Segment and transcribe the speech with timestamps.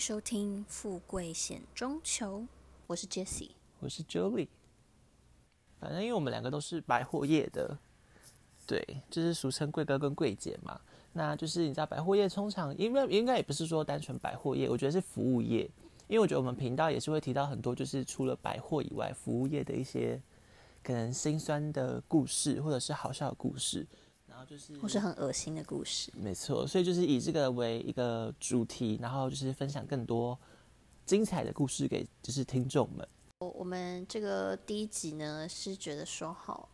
[0.00, 2.38] 收听《富贵险中求》，
[2.86, 3.50] 我是 Jessie。
[3.80, 4.48] 我是 Jolie。
[5.78, 7.76] 反正因为我们两个都是百货业的，
[8.66, 10.80] 对，就是俗称贵哥跟贵姐嘛。
[11.12, 15.70] 那就是你知道百货业通常，应该应该也不是说单纯百货业，我觉得是服务业。
[16.08, 20.18] 因为我觉得我们频道也是会提到很多，就是除了百货以外，服务业的一些
[20.82, 23.86] 可能心酸的故事，或者是好笑的故事。
[24.44, 26.12] 就是或是很恶心的故事。
[26.16, 30.38] 没错，所以就是以这个为一个主题，然后就是分享更多
[31.06, 33.06] 精彩的故事给就是听众们。
[33.40, 36.68] 我我们这个第一集呢是觉得说好，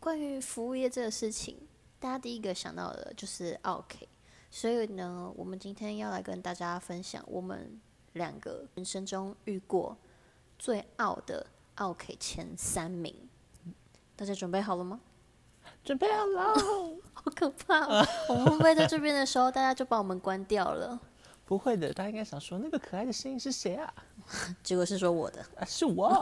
[0.00, 1.56] 关于服务业这个事情，
[1.98, 4.08] 大家第一个想到的就是 OK，
[4.50, 7.80] 所以呢，我们今天要来跟大家分享我们
[8.14, 9.96] 两个人生中遇过
[10.58, 11.46] 最傲的
[11.76, 13.14] OK 前三名。
[14.16, 14.98] 大家准备好了吗？
[15.86, 16.52] 准备好了，
[17.14, 18.04] 好可怕、哦！
[18.28, 20.98] 我们会不会在这边的时候，大家就把我们关掉了？
[21.44, 23.94] 不会的，大家应该想说那个可爱的声音是谁啊？
[24.64, 25.40] 结果是说我的。
[25.56, 26.20] 啊，是我。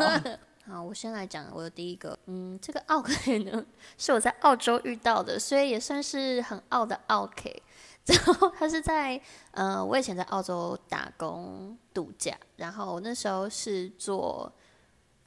[0.67, 3.65] 好，我先来讲我的第一个，嗯，这个 OK 呢
[3.97, 7.63] 是我在澳洲遇到的，所以也算是很傲的 OK。
[8.05, 9.19] 然后他是在，
[9.53, 14.53] 呃，我以前在澳洲打工度假，然后那时候是做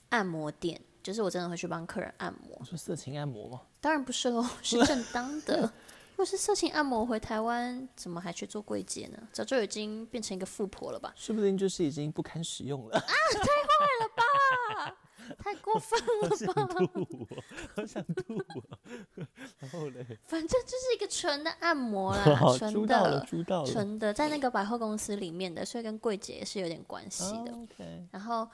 [0.09, 2.65] 按摩店，就是我真的会去帮客人按摩我。
[2.65, 3.61] 说色情按摩吗？
[3.79, 5.61] 当然不是喽， 是 正当的。
[5.61, 9.17] 如果是色情按摩，回台湾怎么还去做柜姐呢？
[9.31, 11.13] 早就已经变成一个富婆了吧？
[11.15, 12.99] 说不定就是已经不堪使用了啊。
[12.99, 14.97] 太坏了吧！
[15.39, 15.97] 太过分
[16.29, 16.75] 好想了吧！
[16.93, 17.43] 吐我，
[17.75, 19.25] 好想吐我。
[19.59, 22.23] 然后嘞，反正就是一个纯的按摩啦，
[22.57, 23.25] 纯的。
[23.65, 27.51] 纯的，在那个百货公司里面的，所以跟柜姐也是有点关系的。
[27.51, 28.47] 哦 OK，然后，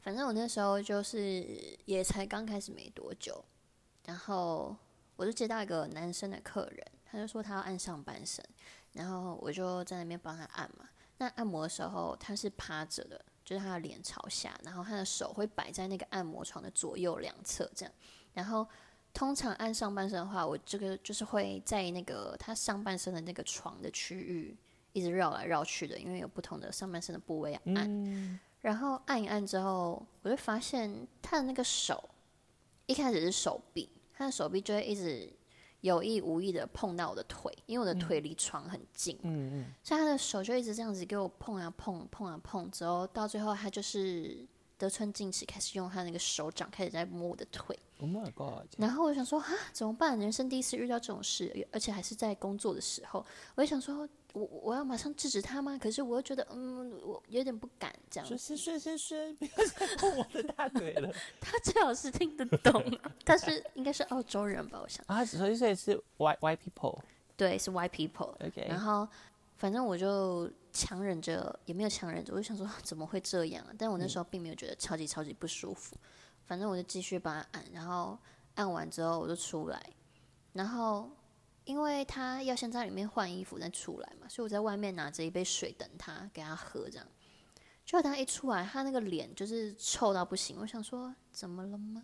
[0.00, 1.44] 反正我那时候就是
[1.84, 3.44] 也才刚开始没多久，
[4.06, 4.74] 然后
[5.16, 8.44] 我就接到一个男生的客人，他就说他要按上半身，
[8.92, 10.88] 然后我就在那边帮他按嘛。
[11.18, 17.92] 那按摩的时候他是趴着的，就是他的脸朝下，然后他的手会摆在那个按摩床的左右两侧这样。
[18.32, 18.66] 然后
[19.12, 24.56] 通常按上半身的话，我这个就是会在那个他上半身的那个床的区域
[24.92, 28.40] 一直绕来绕去的，因为有不同的上半身的部位要按。
[28.60, 32.08] 然后按一按之后，我就发现他的那个手，
[32.86, 35.32] 一开始是手臂，他的手臂就会一直
[35.80, 44.44] 有意无意的碰到我的腿，因为我的腿离床很近，嗯嗯，所以他的手就一直这样子给我碰啊碰，碰啊碰，之后到最后他就是
[44.76, 47.78] 得寸进尺，开始用他那个手掌开始在摸我的腿。
[48.00, 48.64] Oh my god！
[48.76, 50.16] 然后我想说啊，怎么办？
[50.18, 53.24] 人生第一次遇到这种事，而且还是在工作的时候，
[53.56, 55.76] 我就想说，我我要马上制止他吗？
[55.80, 61.12] 可是我又觉得，嗯，我有点不敢这样说先睡先睡，不要再碰我的大腿了。
[61.40, 64.80] 他最好是听得懂啊，他是应该是澳洲人吧？
[64.82, 66.98] 我想，啊，所以所以是 white white people。
[67.36, 68.34] 对，是 white people。
[68.46, 69.06] OK，然后
[69.56, 73.72] 反正我就强忍着，也没有强忍着，我就想说 怎么会这样啊？
[73.78, 75.96] 但我那时候并没有觉得超级超级不舒服，
[76.44, 78.18] 反正我就继续帮他按，然后
[78.54, 79.80] 按完之后我就出来，
[80.52, 81.10] 然后
[81.68, 87.06] 因为他要先在里面换衣服再出来嘛，所以我在外面拿着一杯水等他给他喝，这样。
[87.84, 92.02] 结果他一出来，他那个脸就是臭到不行，我想说怎么了吗？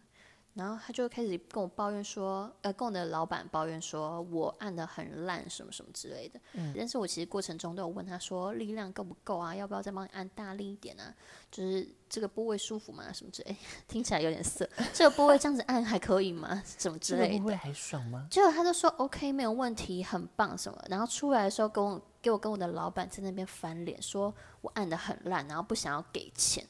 [0.55, 6.41] 然后他就开始跟我抱怨说，呃，跟我的老板抱怨说我按的很烂，什么什么之类的。
[6.77, 9.55] 但是我其实过程中都有问他说力量够不够啊？
[9.55, 11.13] 要不要再帮你按大力一点啊？
[11.51, 13.13] 就是这个部位舒服吗？
[13.13, 13.57] 什么之类，
[13.89, 14.69] 听起来有点涩。
[14.93, 16.63] 这个部位这样子按还可以吗？
[16.79, 17.39] 什么之这个类的。
[17.41, 18.29] 不会还爽吗？
[18.31, 20.81] 结果他就说 OK 没有问题，很棒什么。
[20.89, 26.65] 然后出来的时候跟我给我跟我的老板在那边翻脸，说我按的很烂，然后不想要给钱。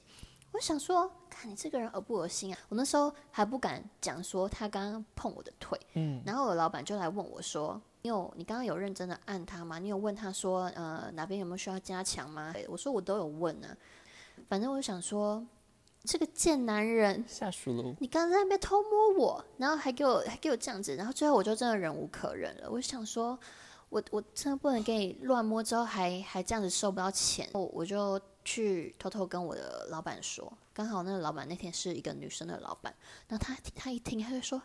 [0.55, 2.59] 我想说，看你这个人恶不恶心啊！
[2.69, 9.81] 我那时候还不敢讲说他刚刚碰我的腿，嗯，然后我的老板就来问我说：“你有你刚刚有认真的按他吗？
[9.81, 13.77] 你有问他说呃哪边有没有需要加强吗？”我说我都有问啊，
[14.49, 15.45] 反正我就想说
[16.05, 17.97] 这个贱男人，下属喽。
[17.99, 22.71] 你刚刚在那边偷摸我，然后还给我还给我这样子，然后最后我就真的忍无可忍了。
[22.71, 23.37] 我想说，
[23.89, 30.53] 我我真的不能给你乱摸，之后还还这样子收不到钱，我我就去偷偷跟我的老板说。
[30.73, 32.95] 刚好那个老板那天是一个女生的老板，
[33.29, 34.61] 然后他他一听他就说，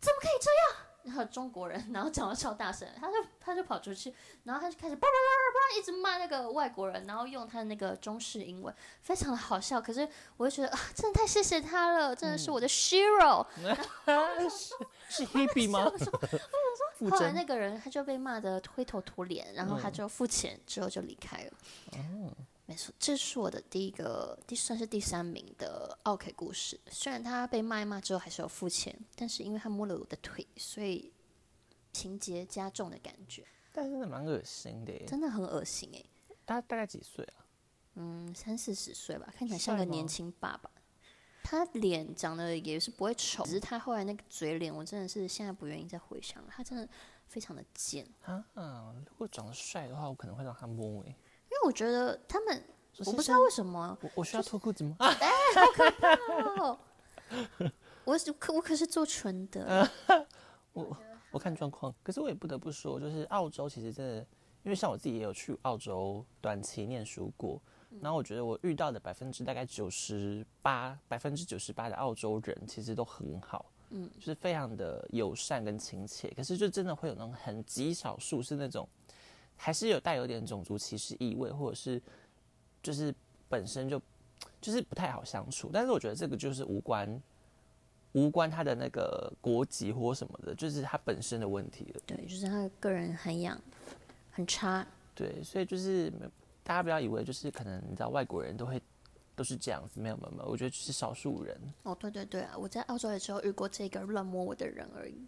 [0.00, 0.86] 怎么可以这样？
[1.04, 4.14] 然后中国人，然后讲的超大声，他就他就跑出去，
[4.44, 9.80] 然后他就开始叭叭叭叭叭一直骂那个外国人，然后用他的那个中式英文，非常的好笑。
[9.80, 10.08] 可是
[10.38, 13.46] 我就觉得啊，真的太谢谢他了，真的是我的 hero。
[14.50, 14.74] 是
[15.08, 15.92] 是 Hebe 吗？
[16.96, 21.50] 傅 后来真那个人他就被骂得灰头土脸，然后他嗯就付钱之后就离开了。
[21.92, 22.32] 哦，
[22.66, 26.80] 没错，这是我的第一个，第算是第三名的 OK 故事。
[26.90, 31.12] 虽然他被骂一骂之后还是有付钱，但是因为他摸了我的腿，所以
[31.92, 35.04] 情节加重的感觉，但真的蛮恶心的耶。
[35.06, 36.02] 真的很恶心哎、
[36.46, 37.44] 他大概几岁啊？
[37.96, 40.70] 嗯，三四十岁吧，看起来像个年轻爸爸。
[41.42, 46.48] 他脸长得也是不会丑，只是他后来那个嘴脸，我真的是现在不愿意再回想了。
[46.50, 46.88] 他真的
[47.26, 51.14] 非常的贱，啊，嗯，如果长得帅的话，我可能会让他摸诶、因
[51.54, 52.62] 为我觉得他们，
[53.06, 54.96] 我不知道为什么，我我需要脱裤子吗？
[54.98, 55.14] 啊，
[56.60, 56.78] 哦，
[58.04, 59.88] 我是可我可是做纯的，
[61.30, 61.94] 我看状况。
[62.02, 64.16] 可是我也不得不说，就是澳洲其实真的，
[64.62, 67.60] 因为像我自己也有去澳洲短期念书过，
[68.00, 76.28] 然后我觉得我遇到的百分之大概九十八，百分之九十八的澳洲人其实都很好，嗯，就是非常的友善跟亲切。
[76.36, 78.88] 可是就真的会有那种很极少数是那种，
[79.56, 82.00] 还是有带有点种族歧视意味，或者是
[82.82, 83.14] 就是
[83.48, 84.00] 本身就
[84.60, 85.70] 就是不太好相处。
[85.72, 87.20] 但是我觉得这个就是无关。
[88.16, 92.00] 无关他的那个国籍或什么的，就是他本身的问题了。
[92.06, 93.60] 对，就是他的个人涵养
[94.30, 94.86] 很差。
[95.16, 96.12] 对，所以就是
[96.62, 98.80] 大家不要以为就是可能你知道外国人都会
[99.34, 101.60] 都是这样子，没有没有没有，我觉得只是少数人。
[101.82, 105.26] 哦，对对对啊，我在澳洲的时候遇过这个乱摸我的人而已。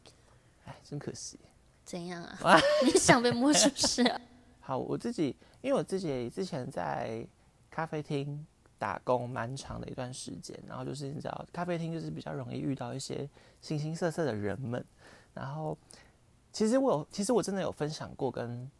[0.66, 1.40] 哎，真可惜。
[1.86, 2.58] 怎样啊？
[2.84, 4.20] 你想被摸是不是啊？
[4.60, 7.26] 好，我自己因为我自己之前在
[7.70, 8.44] 咖啡厅
[8.78, 13.26] 打工蛮长的一段时间，然后就是你知道咖啡厅就是比较容易遇到一些
[13.62, 14.84] 形形色色的人们，
[15.32, 15.78] 然后
[16.52, 18.70] 其实我有其实我真的有分享过跟。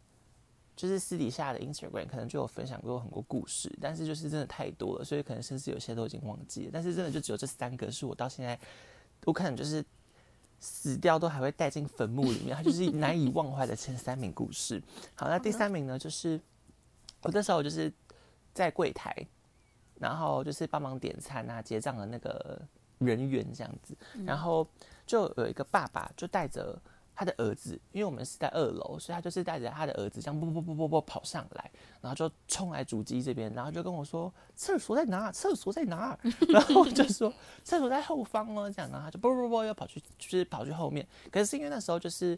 [0.75, 6.69] 就是私底下的 Instagram 可能就有分享过很多故事，但是就是真的太多了，所以可能甚至有些都已经忘记了。
[6.71, 8.59] 但是真的就只有这三个是我到现在，
[9.25, 9.83] 我可能就是
[10.59, 14.81] 死掉都还会带进坟墓里面，它就是难以忘怀的前三名故事。
[15.15, 16.39] 好，那第三名呢，就是
[17.21, 17.91] 我那时候就是
[18.53, 19.15] 在柜台，
[19.99, 22.61] 然后就是帮忙点餐啊、结账的那个
[22.99, 23.95] 人员这样子，
[24.25, 24.67] 然后
[25.05, 26.79] 就有一个爸爸就带着。
[27.19, 35.31] 他的儿子，因为我们是在二楼，所以他就是带着他的儿子这样啵啵啵啵啵跑上来，然后就冲来主机这边，然后就跟我说厕所在哪？
[35.31, 36.15] 厕所在哪？
[36.53, 37.33] 然后我就说
[37.63, 41.07] 厕所在后方哦，这样，然后他就啵啵啵又跑去，就是跑去后面。
[41.31, 42.37] 可是因为那时候就是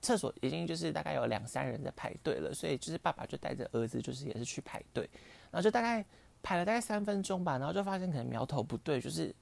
[0.00, 5.02] 厕所已经就是大概有两三人在排队了，所以就是爸爸就带着儿子就是也是去排队，
[5.50, 6.06] 然后就大概
[6.44, 9.34] 排了大概三分钟吧，然后就发现可能苗头不对，就是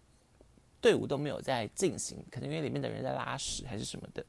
[0.81, 4.25] 队伍都没有在进行，可能因为里面的人在拉屎还是什么的。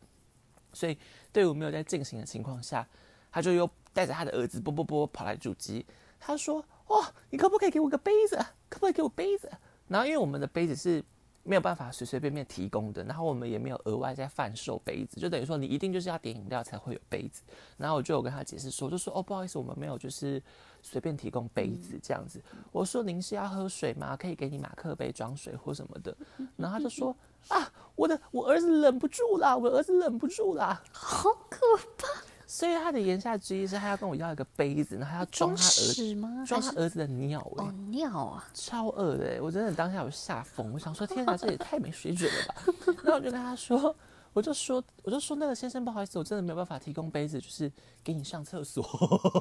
[0.74, 0.98] 所以
[1.32, 2.88] 队伍没有在进行的情况下，
[3.32, 5.86] 他就又带着他的儿子波波波跑来主机。
[6.20, 8.38] 他说：“哇，你可不可以给我个杯子？
[8.70, 9.50] 可不可以给我杯子？”
[9.90, 11.04] 然后因为我们的杯子是
[11.44, 17.42] 没有办法随随便便提供的，然后我们也没有额外在贩售杯子，就等于说你一定就是要点饮料才会有杯子。
[17.78, 20.42] 然后我就有跟他解释说，就说：“哦，不好意思，我们没有就是
[20.84, 22.40] 随便提供杯子这样子。”
[22.72, 24.16] 我说：“您是要喝水吗？
[24.16, 26.16] 可以给你马克杯装水或什么的。”
[26.56, 27.16] 然后他就说。
[27.48, 27.74] 啊！
[27.96, 31.60] 我的我儿子忍不住啦，我儿子忍不住啦，好可
[31.98, 32.08] 怕！
[32.48, 36.44] 所以他的言下之意是，他要跟我要一个杯子，然后他要装他儿子吗？
[36.46, 38.46] 装他儿子的尿哎、哦，尿啊！
[38.54, 42.56] 超恶的、欸，我真的当下有吓疯，我想说天哪，这也太没水准了吧！
[43.04, 43.96] 然后我就跟他说，
[44.34, 47.72] 我就说，我就说那个先生，不好意思，我真的没有办法提供杯子，就是
[48.04, 48.84] 给你上厕所。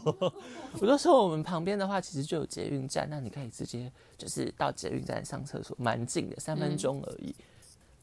[0.81, 7.34] 我就说我们旁边的话，其实就有捷运站，那你可以直接就是到捷运站上厕所，蛮近的，三分钟而已。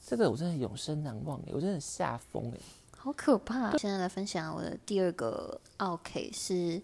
[0.09, 2.57] 这个我真的永生难忘哎，我真的吓疯哎，
[2.97, 3.77] 好可怕！
[3.77, 6.81] 现在来分享我的第二个 OK 是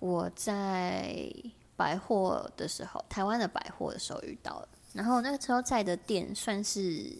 [0.00, 1.32] 我在
[1.76, 4.68] 百货的时候，台湾的百货的时候遇到的。
[4.92, 7.16] 然后那个时候在的店算是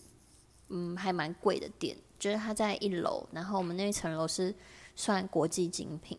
[0.70, 4.52] 嗯还蛮贵的店，就是它在一楼，然后我们那一层楼是
[4.96, 6.18] 算国际精品。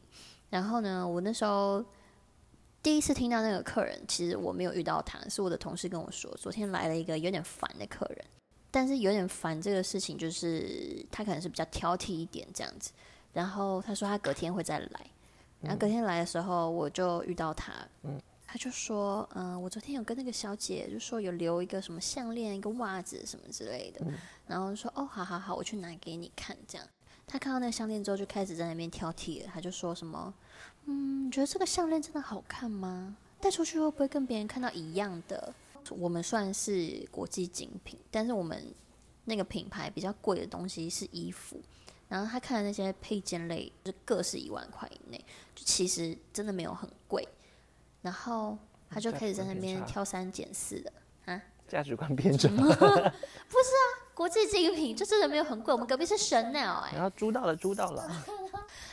[0.49, 1.83] 然后呢，我那时候
[2.81, 8.25] 第一次听到那个客人，其实我没有遇到他，是我的同事跟我说，昨天来了一个有点烦的客人。
[8.71, 12.91] 但是有点烦这个事情，就是他可能是比较挑剔一点这样子。
[13.33, 15.05] 然后他说他隔天会再来，
[15.61, 17.73] 然后隔天来的时候我就遇到他，
[18.03, 24.05] 嗯，他就说，嗯，我昨天有跟那个小姐就说有留一个什么项链、一个袜子什么之类的，
[24.47, 26.88] 然后说，哦，好好好，我去拿给你看这样。
[27.27, 30.33] 他看到那个项链之后就开始在那边挑剔了，他就说什么，
[30.85, 33.15] 嗯，你觉得这个项链真的好看吗？
[33.39, 35.53] 带出去会不会跟别人看到一样的？
[35.91, 38.74] 我们算是国际精品，但是我们
[39.25, 41.62] 那个品牌比较贵的东西是衣服，
[42.08, 45.17] 然后他看的那些配件类，就各是一万块以内，
[45.53, 47.27] 就其实真的没有很贵。
[48.01, 48.58] 然后
[48.89, 50.93] 他就开始在那边挑三拣四的
[51.25, 52.48] 啊，价值观偏差。
[52.55, 58.25] 不是啊，国际精品就真的没有很贵，我们隔壁是 Chanel 哎、然后租到了，租到了。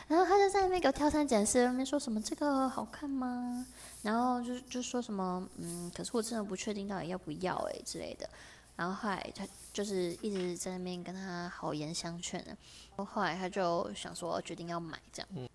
[0.08, 3.66] 然后他就在那边给我挑三拣四，那边说什么这个好看吗？
[4.02, 8.28] 然后就就说什么嗯，可是我真的不确定到底要不要哎、之类的。
[8.76, 12.56] 然后后来他就是一直在那边跟他好言相劝的。
[13.04, 15.48] 后来他就想说决定要买这样。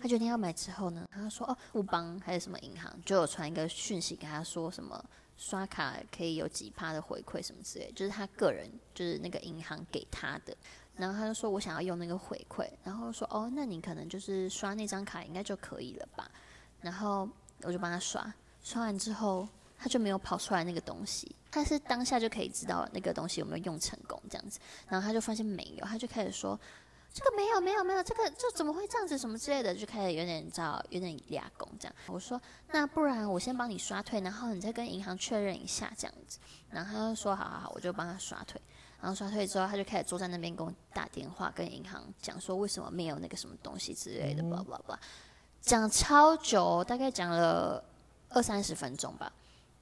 [0.00, 5.04] 他决定要买之后呢，他说哦，富邦还是什么银行就有传一个讯息给他说什么
[5.36, 10.56] 刷卡可以有几趴的回馈什么之类，就是他个人就是那个银行给他的。
[10.98, 16.30] 然后他就说我想要用那个回馈，然后说哦，那你可能就是刷那张卡应该就可以了吧？
[16.80, 17.28] 然后
[17.62, 26.58] 我就帮他刷，刷完之后他就没有跑出来那个东西，他是当下就可以知道那个东西有没有用成功这样子，然后他就发现没有，他就开始说。
[27.10, 31.94] 这个没有没有没有，这个这怎么会这样子什么之类的，就开始有点你知道有点俩工这样。
[32.06, 32.40] 我说
[32.70, 36.38] 那不然我先帮你刷退，然后你再跟银行确认一下这样子。
[36.70, 38.60] 然后他就说好好好，我就帮他刷退。
[39.00, 44.98] 然后刷退之后，他就开始坐在那边跟我打电话，跟银行讲说为什么没有那个什么东西之类的，叭叭叭，
[45.60, 47.82] 讲超久，大概讲了
[48.30, 49.32] 二三十分钟吧。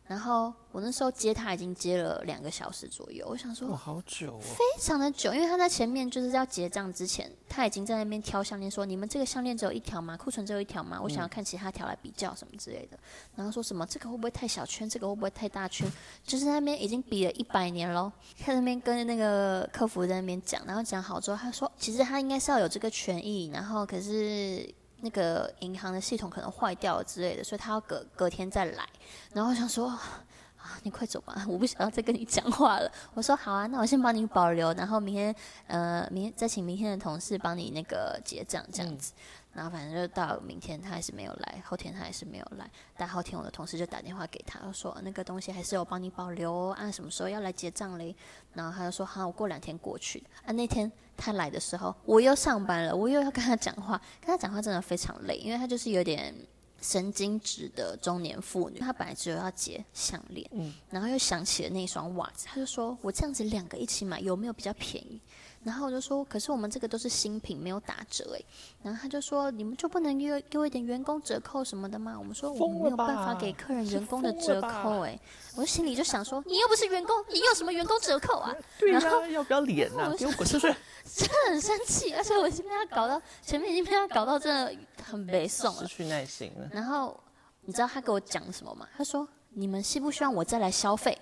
[0.07, 10.17] 然后我那时候接他已经接了两个小时左右，我想说哇，好久哦，非常的久，因为他在前面就是要结账之前，他已经在那边挑项链，说你们这个项链只有一条吗？
[10.17, 11.01] 库存只有一条吗？
[11.03, 12.97] 我想要看其他条来比较什么之类的。
[13.35, 14.89] 然后说什么这个会不会太小圈？
[14.89, 15.91] 这个会不会太大圈？
[16.25, 18.13] 就是那边已经比了一百年喽，
[18.47, 24.73] 在那边跟那个客服在那边讲，然后讲好之后，他说其实他应该是要有这个权益，然后可是。
[25.01, 28.87] 那个银行的系统可能坏掉了之类的，所以他要隔隔天再来。
[29.33, 29.89] 然后我想说，
[30.57, 32.91] 啊，你快走吧，我不想要再跟你讲话了。
[33.15, 35.35] 我说好啊，那我先帮你保留，然后明天
[35.67, 39.13] 呃，明天再请明天的同事帮你那个结账这样子。
[39.57, 42.71] 然后反正就到明天他还是没有来，后天他还是没有来。
[42.95, 48.15] 但后天我的同事就打电话给他，说那个东西还是有帮你保留，啊什么时候要来结账嘞？
[48.53, 50.23] 然后他就说好，我过两天过去。
[50.45, 56.35] 啊，那天他来的时候，我又上班了，我又要跟他讲话，跟他讲话真的非常累，因为他就是有点
[56.83, 58.79] 神经质的中年妇女。
[58.79, 65.19] 他本来只有要结项链，嗯，然后又想起了那双袜子，他就说我这样子两个一起买有没有比较便宜？
[65.67, 68.45] 然后我就说，可是我们这个都是新品，没有打折诶。
[68.85, 72.15] 然后他就说，你们就不能给给我一点员工折扣什么的吗？
[72.17, 75.21] 我们说我们没有办法给客人员工的折扣诶。
[75.57, 78.55] 我心里就想说，你又不是员工，你有什么员工折扣啊？
[78.79, 79.01] 对呀，
[79.33, 80.15] 要不要脸啊？
[80.17, 80.73] 给我滚出去！
[81.05, 86.69] 真的很生气，而且我已经被他搞到前面已经被他搞到真的很没送了，失去耐心了。
[86.71, 87.19] 然后
[87.63, 88.87] 你知道他给我讲什么吗？
[88.97, 91.19] 他说，你们需不需要我再来消费？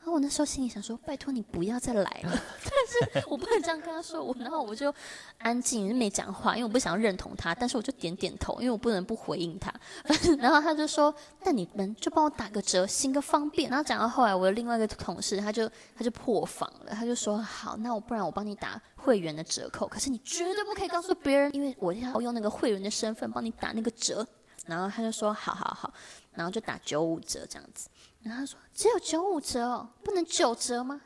[0.00, 2.30] 然后我那时候心里想说：“拜托你不要再来了。
[2.64, 4.24] ”但是我不能这样跟他说。
[4.24, 4.92] 我然后我就
[5.36, 7.54] 安静，没讲话，因为我不想要认同他。
[7.54, 9.70] 但是我就点点头，因为我不能不回应他。
[10.38, 11.14] 然后他就说
[11.44, 24.26] ：“那你们就帮我打个折，行个方便。”然后讲到后来，我的另外一个同事他就他就破防了，他就说：“好，那我不然我帮你打会员的折扣，可是你绝对不可以告诉别人，因为我要用那个会员的身份帮你打那个折。”
[24.66, 25.92] 然后他就说：“好好好。”
[26.32, 27.90] 然后就打九五折这样子。
[28.22, 31.00] 然后他说：“只有九五折哦，不能九折吗？”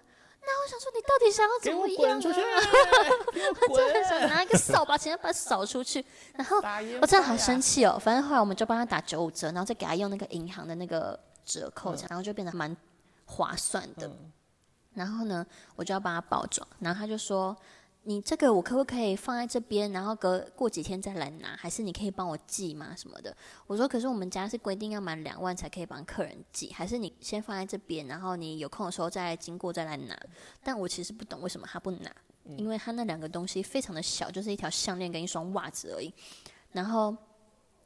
[0.47, 2.21] 那我想说，你到底想要怎么样啊？
[3.71, 6.05] 我真的想拿一个扫把，直接把它扫出去。
[6.35, 6.59] 然后
[7.01, 7.99] 我真的好生气哦。
[7.99, 12.77] 反正后来我们就帮他打九五折，然后再给他用那个银行的那个折扣，然后就变得蛮
[13.25, 14.11] 划算的。
[14.93, 17.57] 然后呢，我就要帮他包装，然后他就说。
[18.07, 21.57] 你这个我可不可以放在这边，然后隔过几天再来拿？
[21.57, 22.95] 还是你可以帮我寄吗？
[22.95, 23.35] 什么的？
[23.67, 30.15] 我说，可是我们家是规定要满两万才可以帮客人寄，还是你先放在这边，然后你有空的时候再经过再来拿？
[30.63, 32.15] 但我其实不懂为什么他不拿，
[32.59, 36.13] 因为他那两个东西非常的小，就是一条项链跟一双袜子而已。
[36.73, 37.17] 然后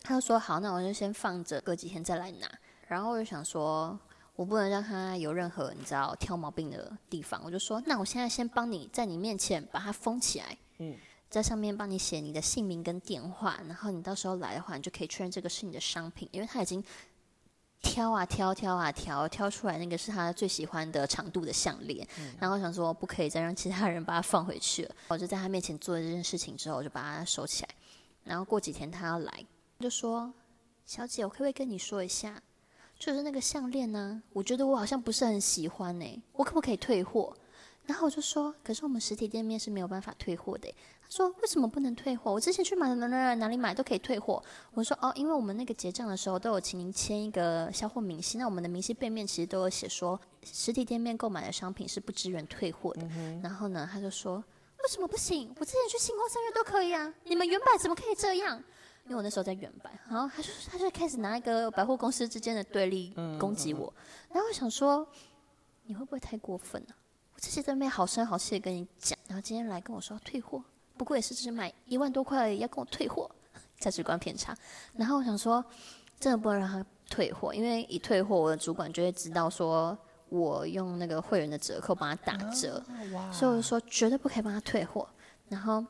[0.03, 2.51] 他就说好，那我就先放着，隔几天再来拿。
[2.89, 3.97] 然后我就想说。
[4.39, 10.97] 我不能让他有任何你知道挑毛病的地方，我就说，那我现在先帮你在你面前把它封起来，嗯，
[11.29, 16.81] 在上面帮你写你的姓名跟电话，然后你到时候来的话，你就可以确认这个是你的商品，因为他已经
[17.83, 22.07] 挑啊挑挑啊挑，挑出来那个是他最喜欢的长度的项链，
[22.39, 27.71] 然后我想说不可以再让其他人把它放回去了，我就在他面前做了这件事情之后，我就把它收起来，
[28.23, 29.45] 然后过几天他要来，
[29.81, 30.33] 就说，
[30.87, 32.41] 小姐，我可不可以跟你说一下？
[32.99, 37.35] 就是那个项链呢，我觉得我好像不是很喜欢呢，我可不可以退货？
[37.87, 40.69] 然后我就说，可是我们实体店面是没有办法退货的。
[41.01, 42.31] 他说为什么不能退货？
[42.31, 44.43] 我之前去买哪哪哪里买都可以退货。
[44.75, 53.09] 我说哦，因为我们那个结账的时候都有请您签一个销货明细，那我们的明细背面其实都有写说，实体店面购买的商品是不支援退货的。
[53.43, 55.51] 然后呢，他就说为什么不行？
[55.59, 58.63] 我之前去星光三月都可以啊，你们原版怎么可以这样？
[59.09, 63.93] 因为我那时候在远百，然后他就他就开始拿一个百货公司之间的对立攻击我，
[64.31, 65.07] 然后我想说
[65.87, 66.89] 你会不会太过分了？
[67.35, 70.63] 我这些在那边好声好气的跟你讲，然后今天来跟我说退货，
[70.99, 73.31] 不过也是只买一万多块要跟我退货，
[73.81, 74.55] 价值观偏差。
[74.95, 75.65] 然后我想说
[76.21, 79.97] 真的不能让他退货，因为一退货我的主管就会知道说
[80.29, 82.85] 我用那个会员的折扣帮他打折，
[83.33, 85.09] 所以我说绝对不可以帮他退货。
[85.49, 85.83] 然后。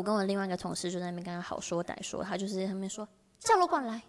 [0.00, 3.06] 我跟我另外一个同事就在那边跟他好说歹说，他就是在那边说
[3.38, 4.00] 叫楼管来，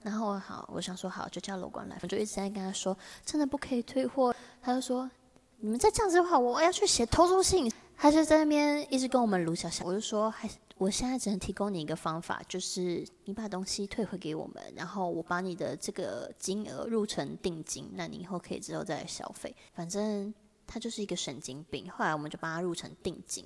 [0.00, 5.10] 然后好，我想说好就叫楼管来，我就一直在跟他说真的不可以退货，他就说
[5.58, 7.68] 你们再这样子的话，我要去写投诉信。
[7.96, 19.54] 他就在那边一直跟我们卢小小，我就说还我现在只能提供你一个方法，就是你把东西退回给我们，然后我把你的这个金额入成定金，那你以后可以之后再来消费。
[19.74, 20.32] 反正
[20.66, 21.90] 他就是一个神经病。
[21.90, 23.44] 后来我们就帮他入成定金，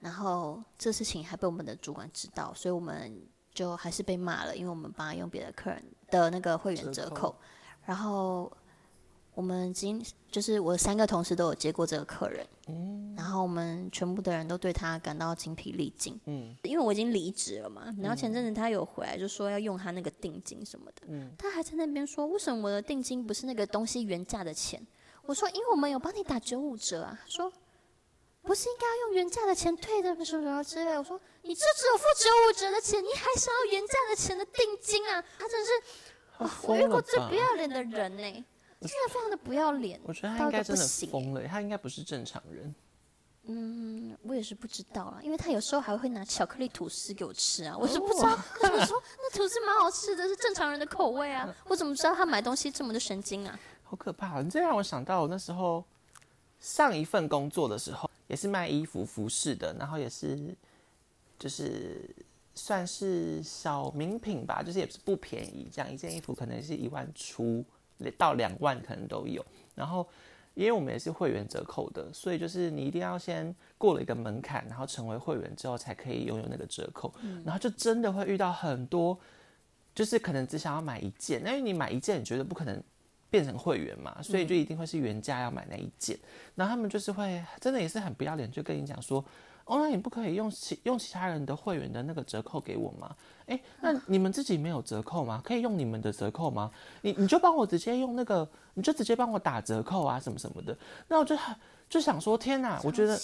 [0.00, 3.20] 然后这事情还被我们的主管知道，所以我们
[3.52, 7.34] 就还是被骂了，因为我们帮他用别的客人的那个会员折扣，
[7.84, 8.52] 然后。
[9.34, 24.84] 我们今就是我三个同事都有接过这个客人，嗯，然后我们全部的人都对他感到精疲力尽，嗯，因为我已经离职了嘛，然后前阵子他有回来就说要用他那个定金什么的，嗯，他还在那边说为什么我的定金不是那个东西原价的钱？
[25.24, 27.52] 我说因为我们有帮你打九五折啊，说
[28.48, 35.22] 不是应该要用原价的钱退的什么什么之类，我说你这只有付九五折的钱，你还想要原价的钱的定金啊？
[35.38, 38.22] 他真是，我遇过最不要脸的人呢。
[38.80, 42.74] 真的非常的不要脸，我觉得他应该真的疯了，他应该不是正常人。
[43.42, 48.34] 嗯，我也是不知道啦，因为他有时候还会拿巧克力吐司给我吃啊，我是不知道。
[48.58, 53.60] 他就说那吐司蛮好吃的，是正常人的口味啊，我怎么知道他买东西这么的神经啊？
[53.82, 54.40] 好可怕！
[54.40, 55.84] 你这让我想到我那时候
[56.60, 60.38] 上一份工作的时候，也是卖衣服服饰的，然后也是
[61.38, 62.08] 就是
[62.54, 67.64] 算是小名品吧，就是也不是不便宜，这样一件衣服可能是一万出。
[68.16, 70.08] 到两万可能都有，然后
[70.54, 77.12] 因为我们也是会员折扣的，所以就是你一定要先过了一个门槛，然后成为会员之后才可以拥有那个折扣，
[77.44, 79.18] 然后就真的会遇到很多，
[79.96, 82.80] 就是可能只想要买一件，因为你买一件你觉得不可能
[83.30, 86.18] 变成会员嘛，所以就一定会是原价要买那一件，
[86.54, 89.24] 然后他们就是会真的也是很不要脸，就跟你讲说。
[89.70, 93.14] 哦，那你不可以用其用其他人的会员的那个折扣给我吗？
[93.44, 95.42] 哎，那你们自己没有折扣吗？
[95.44, 96.70] 可以用你们的折扣吗？
[97.02, 100.74] 你你就帮我直接用那个，你就直接帮我打折扣啊，什么什么的。
[101.06, 101.54] 那我就很
[101.86, 103.20] 就想说，天哪，我觉得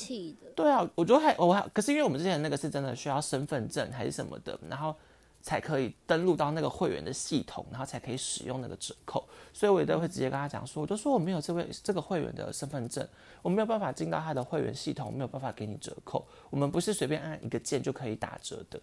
[0.54, 4.94] 对啊，我觉得还我还可是因为我们之前那个是真的需要身份证还是什么的，然后。
[5.44, 13.06] 才可以登录到那个会员的系统，然后才可以使用那个折扣，所以我也都会直接跟他讲说，我就说我没有这位这个会员的身份证，
[13.42, 18.80] 我没有办法进到他的会员系统，没有办法给你折扣，我们不是随便按一个键就可以打折的。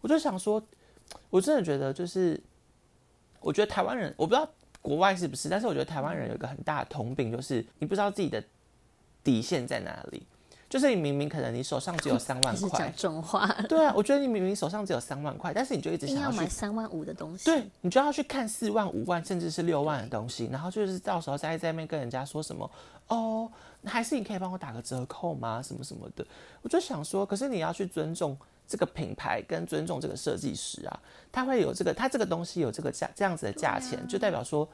[0.00, 0.62] 我就想说，
[1.30, 2.40] 我真的觉得就是，
[3.40, 4.48] 我觉得台湾人，我不知道
[4.80, 8.40] 国外是不是，但是我觉得台湾人有一个很大的通病，就是你不知道自己的
[9.24, 10.24] 底线在哪里。
[10.68, 13.46] 就是你明明可能你手上只有 三万块，讲重话。
[13.68, 17.46] 对啊，我觉得你明明手上只有三万块，但是你就一直想要买三万五的东西。
[17.46, 22.70] 对，你就要去看四万、五万，甚至是六万的东西，然后就是到时候再在那边跟人家说什么
[23.06, 23.50] 哦，
[23.84, 25.62] 还是你可以帮我打个折扣吗？
[25.62, 26.26] 什么什么的。
[26.60, 31.00] 我就想说，可是你要去尊重这个品牌，跟尊重这个设计师啊，
[31.32, 34.68] 他会有这个，他这个东西有这个价这样子的价钱，就代表说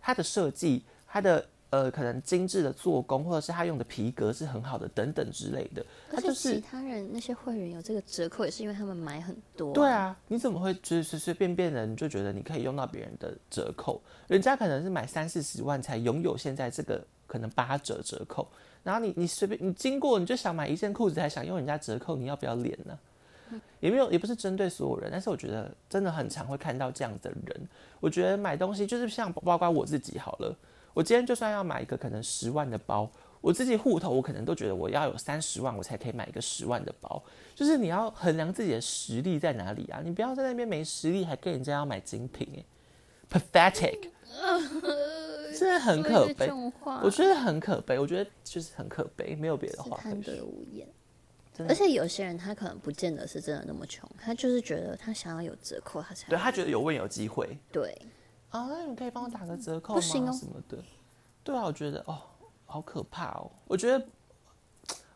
[0.00, 1.46] 他的设计，他的。
[1.74, 5.84] 呃，可能精致的做工，或者是他用的皮革是很好的，等等之类的。
[6.08, 9.72] 他就是其他人那些会员有这个折扣，也是因为他们买很多。
[9.72, 14.00] 对啊，你怎么会就是随随便便的你就觉得你可以用到别人的折扣？
[14.28, 18.46] 人家可能是买三四十万才拥有现在这个可能八折折扣，
[18.84, 22.96] 然后你你随便你经过你就想买一件裤子，还想用人家折扣，你要不要脸呢？
[23.80, 27.68] 也没有也不是针对所有人，但是我觉得真的很常会看到这样的人。
[27.98, 30.56] 我觉得买东西就是像包括我自己好了。
[30.94, 37.22] 我今天就算要买一个可能十万的包，我自己户头我可能都觉得我要有三十万，我才可以买一个十万的包。
[37.54, 40.00] 就是你要衡量自己的实力在哪里啊！
[40.02, 42.64] 你不要在那边没实力还跟人家要买精品， 哎
[43.30, 44.08] ，pathetic，
[45.58, 46.48] 真的很可悲。
[47.02, 50.00] 我觉得很可悲，我觉得就是很可悲，没有别的话。
[51.68, 57.58] 而且有些人他可能不见得是真的那么穷，他就是觉得他想要有折扣，他才对他觉得有问有机会。
[57.70, 57.96] 对。
[58.54, 60.00] 啊，那你可以帮我打个折扣吗？
[60.00, 60.78] 什么的？
[61.42, 62.22] 对啊，我觉得哦，
[62.66, 63.50] 好可怕哦。
[63.66, 64.06] 我觉得，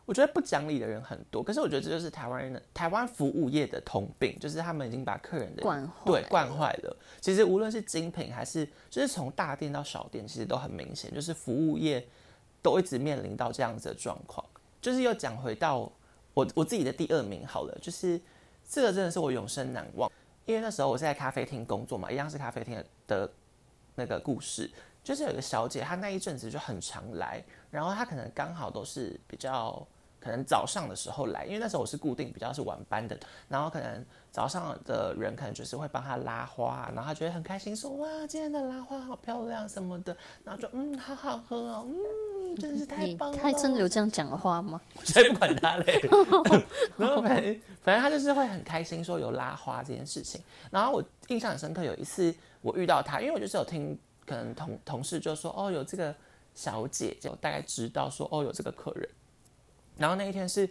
[0.05, 1.41] 我觉得不讲理的人很多。
[1.41, 6.97] 可是我觉得这就是台湾人的台湾服务业的通病，就是他们已经把客人的惯对惯坏了。
[7.21, 12.05] 其实无论是精品还是就是从大店到小店，其实都很明显，就是服务业
[12.61, 14.45] 都一直面临到这样子的状况。
[14.81, 15.89] 就是又讲回到
[16.33, 18.19] 我我自己的第二名好了，就是
[18.69, 20.11] 这个真的是我永生难忘。
[20.45, 23.29] 因为那时候我是在咖啡厅工作嘛，一样是咖啡厅的
[23.95, 24.71] 那个故事，
[25.03, 29.85] 就是有个小姐，她那一阵子就很常来，然后她可能刚好都是比较
[30.21, 33.19] 可能早上的时候来，因为那时候我是固定比较是晚班的，
[33.49, 44.81] 然后可能早上的人可能就是会帮她拉花，然后她觉得很开心，说哇今天的拉花好漂亮什么的，然后就嗯好好喝哦，嗯真是太棒了，他真的有这样讲的话吗？
[45.05, 46.01] 才不管他嘞。
[46.97, 50.41] 然后反正反正他就是会很开心说有拉花这件事情。
[50.71, 56.15] 然后我印象很深刻，有一次我遇到他，因为我就是有听可能同同事就说哦有这个
[56.53, 59.09] 小姐，就大概知道说哦有这个客人。
[59.97, 60.69] 然后那一天是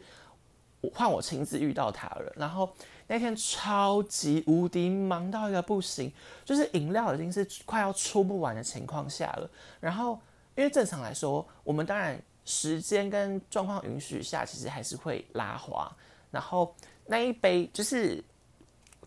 [0.81, 2.73] 我换我亲自遇到他了，然后
[3.07, 6.13] 那天超级无敌忙到一个不行，
[6.45, 9.51] 就是饮料已经是快要出不完的情况下了。
[9.81, 10.19] 然后
[10.55, 15.91] 因为正常来说，我们当然时间跟状况允许下，其实还是会拉花。
[16.31, 16.75] 然后
[17.07, 18.23] 那一杯就是，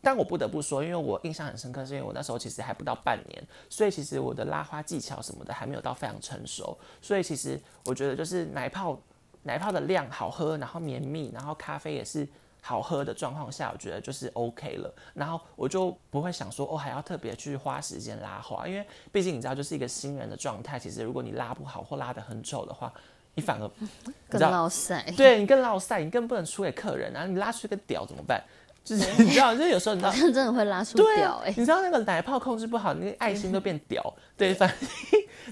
[0.01, 6.77] 但我不得不说，因为我印象很深刻，是因为我那时候其实还不到半年，所以其实我的拉花技巧什么的还没有到非常成熟。
[7.01, 8.99] 所以其实我觉得就是奶泡
[9.43, 12.27] 奶泡的量好喝，然后绵密，然后咖啡也是
[12.61, 14.93] 好喝的状况下，我觉得就是 OK 了。
[15.13, 20.79] 然后我就不会想说哦还要特别去花时间拉花，因为毕竟你知道，就是一个新人的状态。
[20.79, 22.91] 其实如果你拉不好或拉得很丑的话，
[23.33, 23.67] 你反而
[24.29, 25.03] 更知道落塞。
[25.15, 28.43] 对你更落塞，你更不能出给客人，然后你拉出一个屌怎么办？
[28.83, 34.01] 就是 你知道， 就是有时候你知道真的会拉出屌哎、你知道那个奶泡控制不好，你那个爱心都变屌。
[34.35, 34.77] 对，反正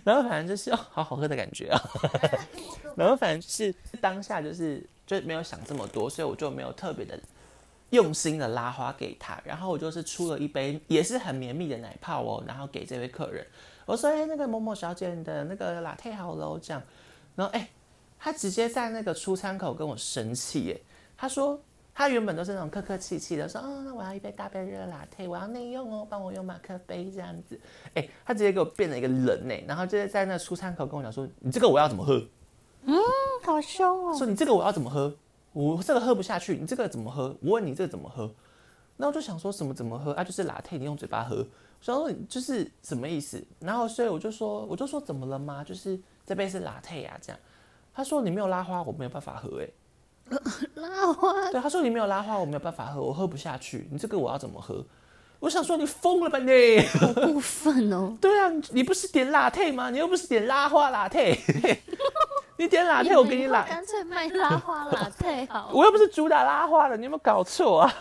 [0.03, 1.81] 然后反正就是哦，好好喝的感觉啊。
[2.95, 7.17] 然后反正就是当下就是就没有想这么多，所以我就没有特别的
[7.91, 9.39] 用心的拉花给他。
[9.43, 13.45] 然后我就是出了一杯也是很绵密的奶泡哦，然后给这位客人。
[13.85, 16.81] 我说：“哎、那个某某小姐你的那个 latte 好了哦，这样。”
[17.35, 17.67] 然后哎、
[18.19, 20.81] 他直接在那个出餐口跟我生气耶，
[21.17, 21.59] 他说
[21.99, 27.59] 他原本都是那种客客气气的，说哦，那我要一杯大杯热 latte，我要内用哦，帮我用马克杯这样子。
[27.93, 32.25] 哎、他直接给我变了一个人呢，然后就是在那出餐口跟我讲说，你这个我要怎么喝？
[32.85, 32.95] 嗯
[33.43, 34.17] 好凶哦！
[34.17, 35.13] 说你这个我要怎么喝？
[35.51, 37.35] 我这个喝不下去，你这个怎么喝？
[37.41, 38.33] 我问你这个怎么喝？
[38.95, 40.23] 那我就想说什么怎么喝啊？
[40.23, 41.35] 就是 latte，你用嘴巴喝。
[41.35, 41.45] 我
[41.81, 43.43] 想说你就是什么意思？
[43.59, 45.65] 然后所以我就说，我就说怎么了吗？
[45.65, 47.38] 就是这杯是 latte 啊，这样。
[47.93, 49.73] 他说你没有拉花，我没有办法喝、欸。
[50.75, 53.87] 拉花对，他说你没有拉花，我没有办法喝，我喝不下去。
[53.91, 54.85] 你这个我要怎么喝？
[55.39, 56.81] 我想说你疯了吧你？
[56.99, 58.13] 好过分哦！
[58.19, 59.89] 对啊，你你不是点 latte 吗？
[59.89, 61.37] 你又不是点拉花 latte，
[62.57, 65.71] 你点 latte 我给你拉，干脆卖拉花拉太好。
[65.73, 67.93] 我又不是主打拉花的，你有没有搞错啊？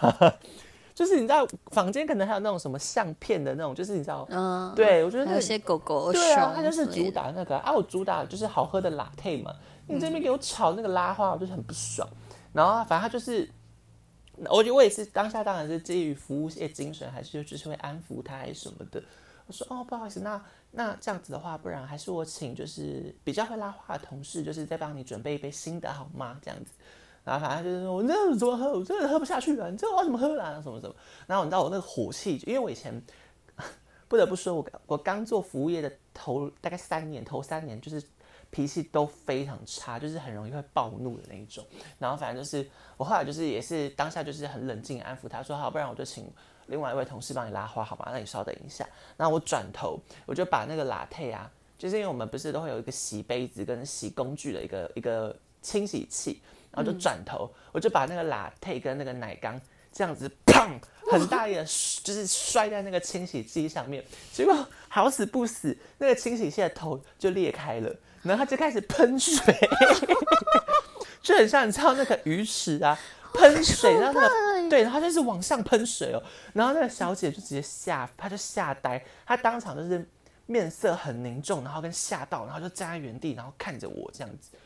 [0.92, 9.52] 就是你知道房间可能还有那种什么相片的那种，就是你知道，嗯，对我觉得那还有些狗狗对啊，熊它就是主打那个啊，我主打就是好喝的 latte 嘛。
[9.88, 12.09] 你这边给我炒那个拉花，我就是很不爽。
[12.53, 13.48] 然后反正他就是，
[14.51, 19.03] 我觉得我也是当下当然是基于服务业精神，还是就是会安抚他还是什么的。
[19.46, 26.38] 我说哦，不好意思，那那这样子的话，不然还是我请就是比较会拉花的同事，就是再帮你准备一杯新的好吗？
[26.42, 26.72] 这样子。
[27.24, 28.72] 然后反正就是说，我这样子怎么喝？
[28.72, 30.61] 我真的喝不下去了，你知道我怎么喝啦？
[30.62, 30.94] 什么什么？
[31.27, 33.03] 然后你知道我那个火气，因为我以前
[34.09, 38.03] 不得不说我，我刚做服务业的头大概三年，头三年就是
[38.50, 41.64] 脾气都非常差，就是很容易会暴怒的那一种。
[41.98, 46.30] 然后反正就是我后来就是也是当下就是很冷静安抚他说好，不然我就请
[46.66, 48.08] 另外一位同事帮你拉花好吗？
[48.11, 48.87] 那你稍等一下。
[49.16, 59.61] 然后我转头我就把那个 latte 啊，就是因为我们不是都会有一个洗杯子跟洗工具的一个一个清洗器，然后就转头、我就把那个 latte 跟那个奶缸
[59.92, 60.78] 这样子砰
[61.11, 64.54] 很大力的就是摔在那个清洗机上面，结果
[64.88, 69.42] 好死不死，那个清洗器的头就裂开了，然后他就开始喷水，
[71.22, 72.98] 就很像你知道那个鱼池啊。
[73.35, 76.22] 喷水，然后那个对，然后就是往上喷水哦，
[76.54, 80.04] 然后那个小姐就直接吓，她就吓呆，她当场就是
[80.46, 84.57] 面色很凝重，然后跟吓到，然后就站在原地，然后看着我这样子，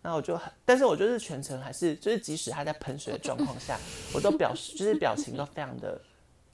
[0.00, 3.76] 然后我就很，但是我就是全程还是就是即使她在喷水的状况下，
[4.14, 6.00] 我都表示就是表情都非常的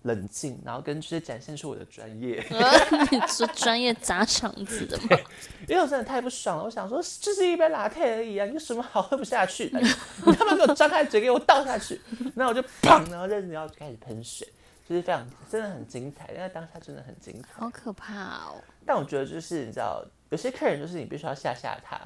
[0.03, 2.45] 冷静，然后跟就是展现出我的专业。
[3.11, 5.19] 你说专业砸场子的吗？
[5.69, 9.81] 因为我真的太不爽了，我想说就是一杯拿铁而已啊，你有什么好喝不下去的？
[9.81, 12.01] 你他妈给我张开嘴给我倒下去，
[12.35, 14.47] 然后我就砰，然后认真要开始喷水，
[14.89, 17.49] 就是非常真的很精彩，因为当下真的很精彩。
[17.53, 18.15] 好可怕
[18.47, 18.63] 哦！
[18.87, 22.01] 但我觉得就是你知道，有些客人就是你必须要吓吓他，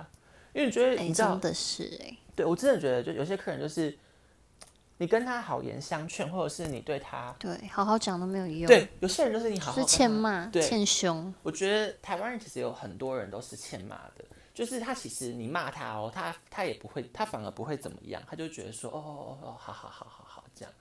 [0.53, 3.97] 因为你觉得哎、你知道真，的是哎、对我真的觉得就有些客人就是
[4.99, 7.35] 你跟他好言相劝，或者是你对他。
[7.39, 11.33] 对，好好讲都没有用，对，有些人就是你好好是欠骂、对欠凶。
[11.43, 14.25] 我觉得台湾人其实有很多人都是欠骂的，
[14.55, 20.73] 就是他其实你骂他哦，他他也不会，他反而不会怎么样，他就觉得说哦哦哦，好好好好好这样。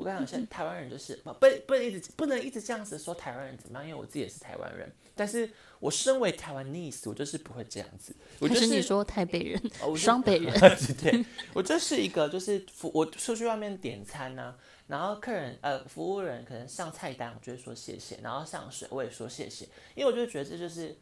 [0.00, 8.16] 我跟你讲，现在台湾人就是不不不能一直不能一直这样子说台湾人怎么样，因为我自己也是台湾人，但是我身为台湾 niece，我就是不会这样子。
[8.38, 10.52] 我就是是你说台北人、哦我就双北人？
[11.02, 14.54] 对， 我就是一个就是服我出去外面点餐呢、
[14.86, 20.96] 然后客人呃服务人可能上菜单，我就会说谢谢，然后上水我也说谢谢，因为我就觉得这就是，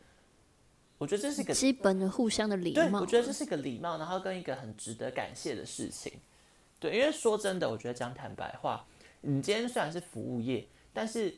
[0.98, 3.00] 我觉得这是一个基本的互相的礼对，貌。
[3.00, 6.12] 我觉得这是一个礼貌，然后跟一个很值得感谢的事情。
[6.80, 8.86] 对，因为说真的，我觉得讲坦白话，
[9.20, 11.36] 你今天虽然是服务业，但是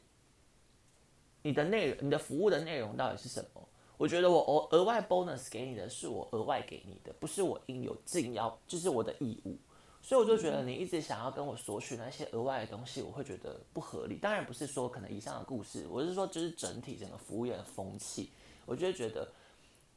[1.42, 3.68] 你的内容、你的服务的内容到底是什么？
[3.96, 9.58] 我觉得我额额外 bonus 给你的是我额外给你的，不是我应有尽要，就是我的义务。
[10.02, 14.16] 所以我就觉得你一直想要跟我索取那些额外的东西，我会觉得不合理。
[14.16, 18.30] 当然不是说可能以上的故事，我是说就是整体整个服务业的风气，
[18.64, 19.30] 我就会觉得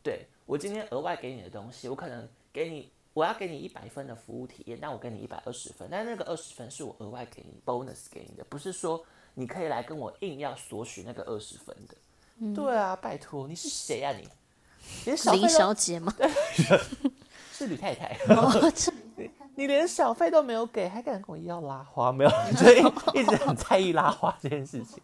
[0.03, 9.03] 对我今天额外给你的东西，我可能给你，我要给你一百分的服务体验，但我给你一百二十分，但那个二十分是我额外给你 bonus 给你的，不是说
[9.35, 11.95] 你可以来跟我硬要索取那个二十分的。
[12.55, 14.27] 对啊，拜托，你是谁啊你？
[15.05, 16.13] 林小姐吗？
[17.53, 18.51] 是吕太太，哦，
[19.55, 22.11] 你连小费都没有给，还敢跟我要拉花？
[22.11, 22.79] 没有， 所以
[23.13, 25.01] 一直很在意拉花这件事情。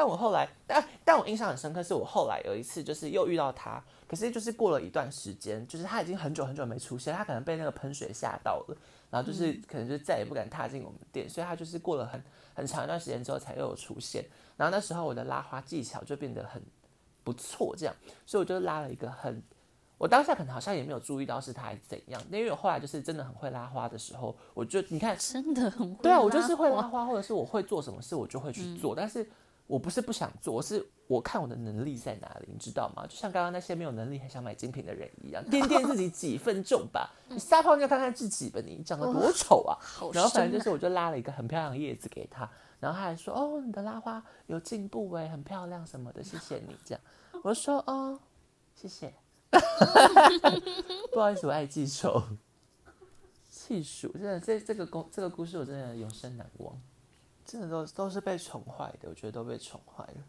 [0.00, 8.76] 但我后来，但但我印象很深刻，是我后来有一次就是又遇到他，可是就是过了一段时间，就是他已经很久很久没出现，他可能被那个喷水吓到了，
[9.10, 14.24] 然后就是可能就再也不敢踏进我们店，所以他就是过了很很长一段时间之后才又有出现。
[14.56, 16.62] 然后那时候我的拉花技巧就变得很
[17.22, 19.42] 不错，这样，所以我就拉了一个很，
[19.98, 28.94] 我当下可能好像也没有注意到是他还是怎样，因为我后来就是真的很会拉花的时候，我就你看真的很会对啊，我就是会拉花花，或者是我会做什么事，我就会去做。
[28.96, 29.28] 但是
[29.70, 33.06] 我不是不想做，是我看我的能力在哪里，你知道吗？
[33.06, 37.08] 就像刚刚那些没有能力还想买精品的人一样，掂掂自己几分重吧。
[37.30, 39.78] 你撒泡尿看看自己吧，你长得多丑啊！
[39.80, 47.00] 好然后反正就是，我就拉了一个很漂亮的叶子给他，然后他还说：“哦，你的拉花有进步哎，很漂亮什么的，谢谢你。”这样，
[47.44, 48.18] 我说：“哦，
[48.74, 49.14] 谢谢。
[51.14, 52.20] ”不好意思，我爱记仇。
[53.48, 56.80] 气数真的，这这个故这个故事我真的永生难忘，
[57.50, 60.24] 真的都都是被宠坏的，我觉得都被宠坏了。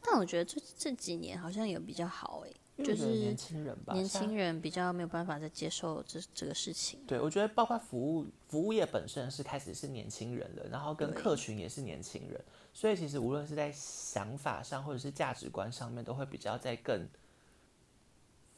[0.00, 6.98] 但我觉得这这几年好像有比较好哎、就是年轻人吧，年轻人比较没有办法再接受这这个事情。
[7.06, 17.08] 对，我觉得包括服务服务业本身是开始是年轻人了，然后跟客群也是年轻人，所以其实无论是在想法上或者是价值观上面，都会比较在更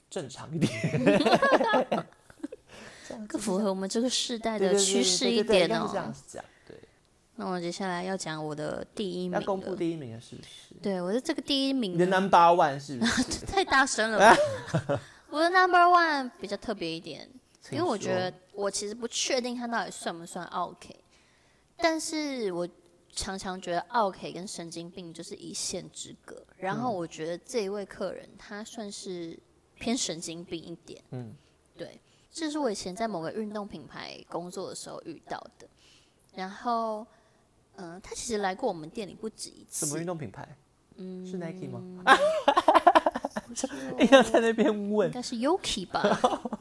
[0.09, 0.73] 正常一点，
[3.29, 6.13] 更符合我们这个世代的趋势一点对应该是这样哦。
[6.13, 6.49] 子讲，对，
[7.37, 9.75] 那我接下来要讲我的第一名要公布。
[9.75, 10.75] 第一名的是不是？
[10.81, 13.45] 对，我的这个第一名你的 number one 是不是？
[13.47, 14.37] 太大声了吧。
[15.31, 17.29] 我的 number one 比较特别一点，
[17.71, 20.95] 因为我觉得我其实不确定它到底算不算 OK，
[21.77, 22.69] 但是我
[23.13, 26.41] 常常觉得 OK 跟神经病就是一线之隔。
[26.57, 29.37] 然后我觉得这一位客人他算是
[29.81, 31.35] 偏神经病一点，嗯，
[31.77, 35.67] 对，这是我以前在某个运动品牌工作的时候遇到的。
[36.37, 37.07] 然后，
[37.77, 39.87] 嗯、他其实来过我们店里不止一次。
[39.87, 40.47] 什么运动品牌？
[40.97, 41.81] 嗯，是 Nike 吗？
[43.47, 46.03] 不是哦硬要在那边问应该是 Yuki 吧？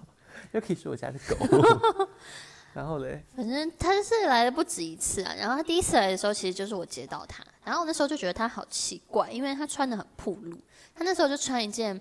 [0.54, 2.08] Yuki 是我家的狗。
[2.74, 5.34] 然后嘞，反正他是来了不止一次啊。
[5.38, 10.58] 然后他第一次来的时候，其实就是我接到他，然后我那时候就觉得他好奇怪，因为他穿的很暴露。
[10.96, 12.00] 他那时候就穿一件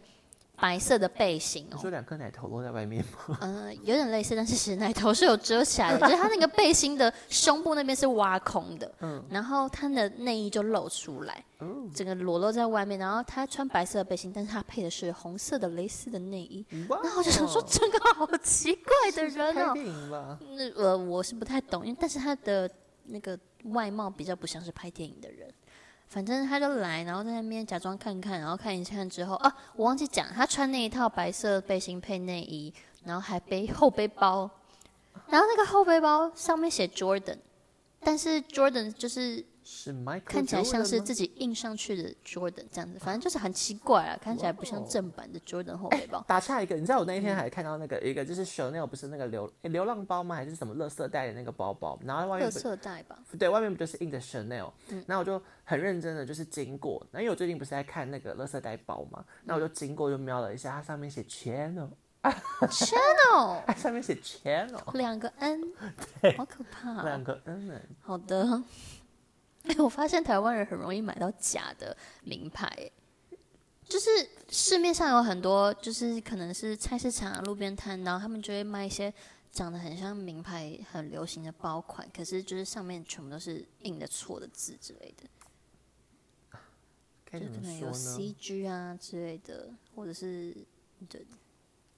[0.63, 3.37] 白色的背心哦，你说两颗奶头露在外面吗？
[3.41, 12.97] 嗯、有点类似，但是其实奶头是有遮起来的， 就是他那个背心的胸部那边是挖空的，嗯然后他的内衣就露出来，哦整个裸露在外面。
[12.97, 16.65] 然后他穿白色的背心，但是他配的是红色的蕾丝的内衣。
[16.89, 20.39] 哇然后我就想说，这个好奇怪的人哦？
[20.55, 22.71] 那呃，我是不太懂，因为但是他的
[23.07, 25.53] 那个外貌比较不像是拍电影的人。
[26.13, 32.71] 反正他就来，然后在那边假装看看，然后看一看之后啊，我忘记讲，他穿那一套白色背心配内衣，
[33.05, 34.51] 然后还背后背包，
[35.29, 37.39] 然后那个后背包上面写 Jordan，
[38.01, 39.43] 但是 Jordan 就是
[40.25, 46.25] 看起来像是自己印上去的 Jordan 这样子，反正就是很奇怪啊，看起来不像正版的 Jordan 后背包。
[46.29, 50.35] 打下一个，你知道我那一嗯天还看到那个一个就是 Chanel 不是那个流诶流浪包吗？
[50.37, 51.99] 还是什么乐色袋的那个包包？
[52.05, 54.71] 然后外面垃不圾袋吧，对外面不就是印的 Chanel？
[54.89, 61.91] 嗯然后我就很认真的就是经过，那因为我最近不是在看那个乐色袋包嘛，那我就经过就瞄了一下，它上面写 channel，channel，
[63.67, 65.61] 它上面写 Channel，两个 N，
[66.37, 67.03] 好可怕、哦。
[67.05, 67.81] 两个 N 呢。
[68.01, 68.63] 好的，
[69.69, 72.93] 哎、我发现台湾人很容易买到假的名牌、欸
[73.85, 74.09] 就是
[74.49, 79.13] 市面上有很多，就是可能是菜市场、啊、路边摊，然后他们就会卖一些
[79.51, 85.29] 长得很像名牌很流行的包款，可是就是上面全部都是印的错的字之类的，
[87.39, 90.57] 就可能有？CG 啊之类的，或者是
[91.07, 91.27] 对，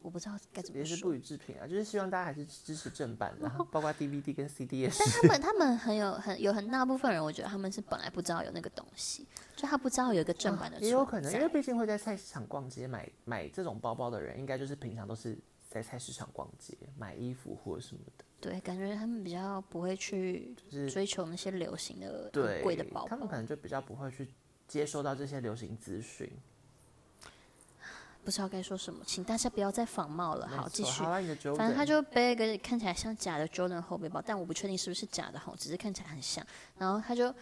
[0.05, 1.15] 我不知道该怎么说也是不。
[1.15, 5.03] 予置评啊，就是希望大家还是支持正版的，包括 DVD 跟 CD 也是。
[5.27, 10.79] 但他们他们很有很有很大部分人，我觉得他们是本来不知道有那个东西，就他不知道有一个正版的。
[10.81, 15.39] 也有可能，因为毕竟会在菜市场逛街买买这种包包的人，应该就是平常都是
[15.71, 23.37] 在菜市场逛街买衣服或者什么的，对，感觉他们比较不会去就是追求那些流行的很对贵的包包他们可。
[23.37, 24.29] 能就比较不会去
[24.69, 26.31] 接收到这些流行资讯。
[28.25, 30.49] 不知道该说什么，请大家不要再仿冒了。
[30.49, 31.03] 好，继续
[31.57, 36.45] 反正他就背一个看起来像假的 Jordan 后背包，但我不确定是不是假的哈，只是看起来很像。
[36.79, 37.33] 然后他就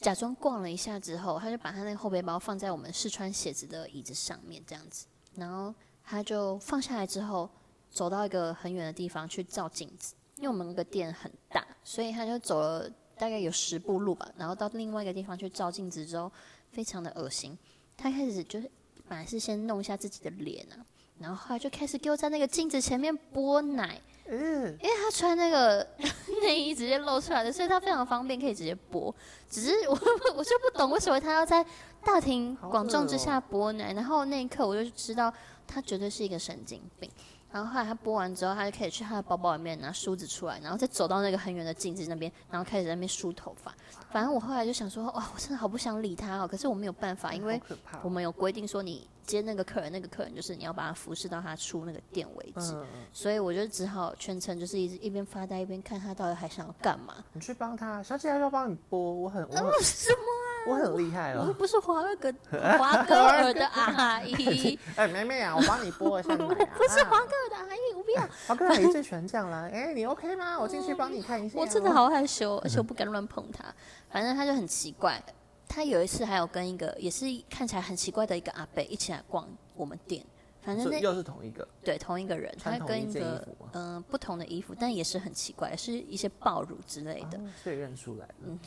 [0.00, 7.50] 假装逛了一下之后，他就把他那个后背包放在我们试穿鞋子的椅子上面这样子，然后他就放下来之后，
[7.90, 16.32] 走到一个很远的地方去照镜子，因为我们那个店很大，所以他就走了大概有十步路吧，然后到另外一个地方去照镜子之后，
[16.72, 17.58] 非常的恶心。
[17.96, 18.70] 他开始就是
[19.08, 20.76] 本来是先弄一下自己的脸啊，
[21.18, 25.86] 然后后来就开始给我在那个镜子前面拨奶，嗯，因为他穿那个
[26.42, 29.14] 内衣直接露出来的，所以他非常方便，可以直接拨。
[29.48, 29.98] 只是我
[30.36, 31.64] 我就不懂为什么他要在
[32.04, 35.32] 大庭广众之下拨奶，然后那一刻我就知道
[35.66, 37.10] 他绝对是一个神经病。
[37.50, 43.74] 然后后来他播完之后，他就可以去他的包包里面拿梳子出来，然后再走到那个很远的镜子那边，然后开始在那边梳头发。
[44.10, 47.60] 反正我后来就想说，哇，我真的好不想理他哦，可是我没有办法，因为
[48.02, 52.72] 我们有规定说，你接那个客人，那个客人就是你要把他服侍到他出那个店为止。
[52.74, 57.14] 嗯，所以我就只好全程就是一直一边发呆一边看他到底还想要干嘛。
[57.32, 58.98] 你去帮他，小姐要不要帮你拨？
[58.98, 60.47] 我很我很什么？
[60.66, 61.52] 我很厉害我又。
[61.52, 62.32] 不是华尔格
[62.78, 66.34] 华哥尔的阿姨， 哎，妹妹啊，我帮你拨一下。
[66.36, 68.22] 不是华哥尔的阿姨，我不要。
[68.46, 69.68] 华哥阿姨最喜欢这样啦。
[69.72, 70.58] 哎，你 OK 吗？
[70.58, 71.58] 我进去帮你看一下。
[71.58, 71.92] 我真的。
[71.92, 73.64] 好害羞， 而且我不敢乱碰他。
[74.10, 75.20] 反正他就很奇怪。
[75.66, 80.24] 他有一次还有跟一个也是看起来很奇怪的一个阿伯一起来逛我们店。
[80.68, 87.38] 反正那又是同一个，对同一个人，他跟一个嗯、不同的衣服，但也是很奇怪，是一些爆乳之类的。
[87.38, 88.58] 哦所以认出来了，嗯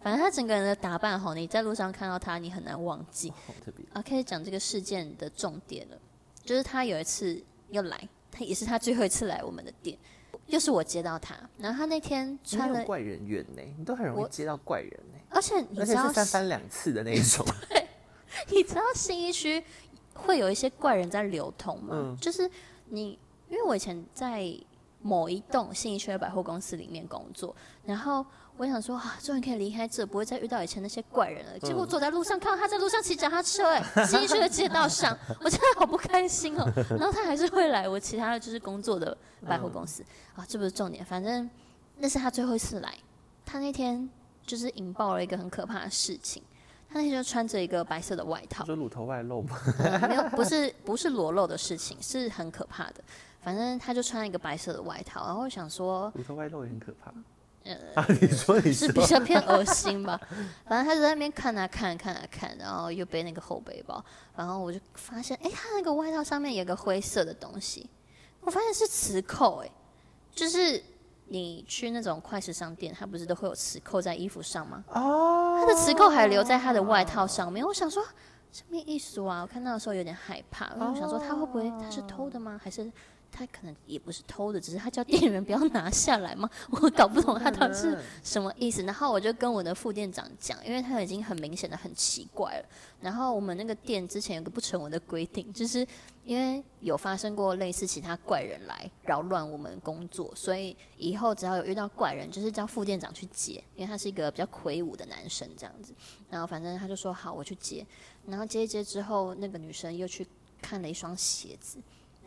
[0.00, 3.28] 反正他整个人的打扮吼，你在路上看到他，你很难忘记。
[3.46, 3.84] 好特别。
[3.92, 5.98] 啊，开始讲这个事件的重点了，
[6.42, 9.98] 就是他有一次又来，他也是他最后一次来我们的店，
[10.46, 17.44] 又是我接到他，然后他那天你穿了，怪人缘呢，你都很容易接到怪人呢，而且你知道而且是，三番两次的那一种。
[18.50, 19.62] 你知道新一区
[20.18, 21.88] 会有一些怪人在流通嘛？
[21.92, 22.50] 嗯就是
[22.86, 24.52] 你，因为我以前在
[25.00, 27.54] 某一栋信义区的百货公司里面工作，
[27.84, 28.24] 然后
[28.56, 31.58] 我想说啊，终于可以离开这，不会再遇到以前那些怪人了。
[31.60, 36.68] 结果走在路上看到他在路上骑脚踏车、哎，信义区的街道上， 我真的好不开心哦。
[36.90, 40.04] 然后他还是会来我其他的就是工作的百货公司、
[40.34, 41.48] 啊，这不是重点，反正
[41.98, 42.92] 那是他最后一次来。
[43.46, 44.10] 他那天
[44.44, 46.42] 就是引爆了一个很可怕的事情。
[46.90, 49.42] 他那天就穿着一个白色的外套你，说乳头外露
[50.08, 53.04] 没有，不是不是裸露的事情，是很可怕的。
[53.40, 57.12] 反正他就穿一个白色的外套，然后我想说乳头外露也很可怕。
[57.64, 60.18] 呃啊，你说你说是比，较 偏恶心吧。
[60.64, 64.02] 反正他就在那边看啊看看啊看，然后又背那个后背包，
[64.34, 67.88] 然后我就发现，哎、他那个外套上面有个灰色的东西，
[68.40, 69.70] 我发现是磁扣、哎，
[70.34, 70.82] 就是
[71.28, 74.84] 你去那种快时尚店，它不是都会有磁扣在衣服上吗？
[74.88, 78.02] 哦，他的磁扣还留在他的外套上面，我想说
[78.50, 79.42] 什么意思啊？
[79.42, 82.58] 我看到的时候有点害怕，因为我想说他会不会他是偷的吗？
[82.62, 82.90] 还是
[83.30, 86.48] 他可能也不是偷的，只是他叫店员不要拿下来嘛？
[86.70, 88.82] 我搞不懂他到底是什么意思。
[88.82, 92.64] 然后我就跟我的副店长讲，因为他已经很明显的很奇怪了。
[93.00, 95.86] 然后我们那个店之前有个不成文的规定，就是
[96.24, 105.94] 因为有发生过类似其他怪人来扰乱我们工作，所以以后只要有遇到怪人，就是叫副店长去接，因为他是一个比较魁梧的男生这样子。
[106.28, 107.86] 然后反正他就说好，我去接。
[108.26, 110.26] 然后接一接之后，那个女生又去
[110.60, 111.78] 看了一双鞋子，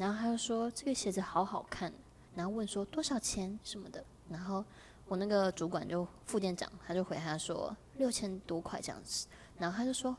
[0.01, 1.93] 然后他就说这个鞋子好好看，
[2.33, 4.03] 然后问说多少钱什么的。
[4.29, 4.65] 然后
[5.07, 9.27] 我那个主管就副店长，他就回他说六千多块这样子。
[9.59, 10.17] 然后他就说，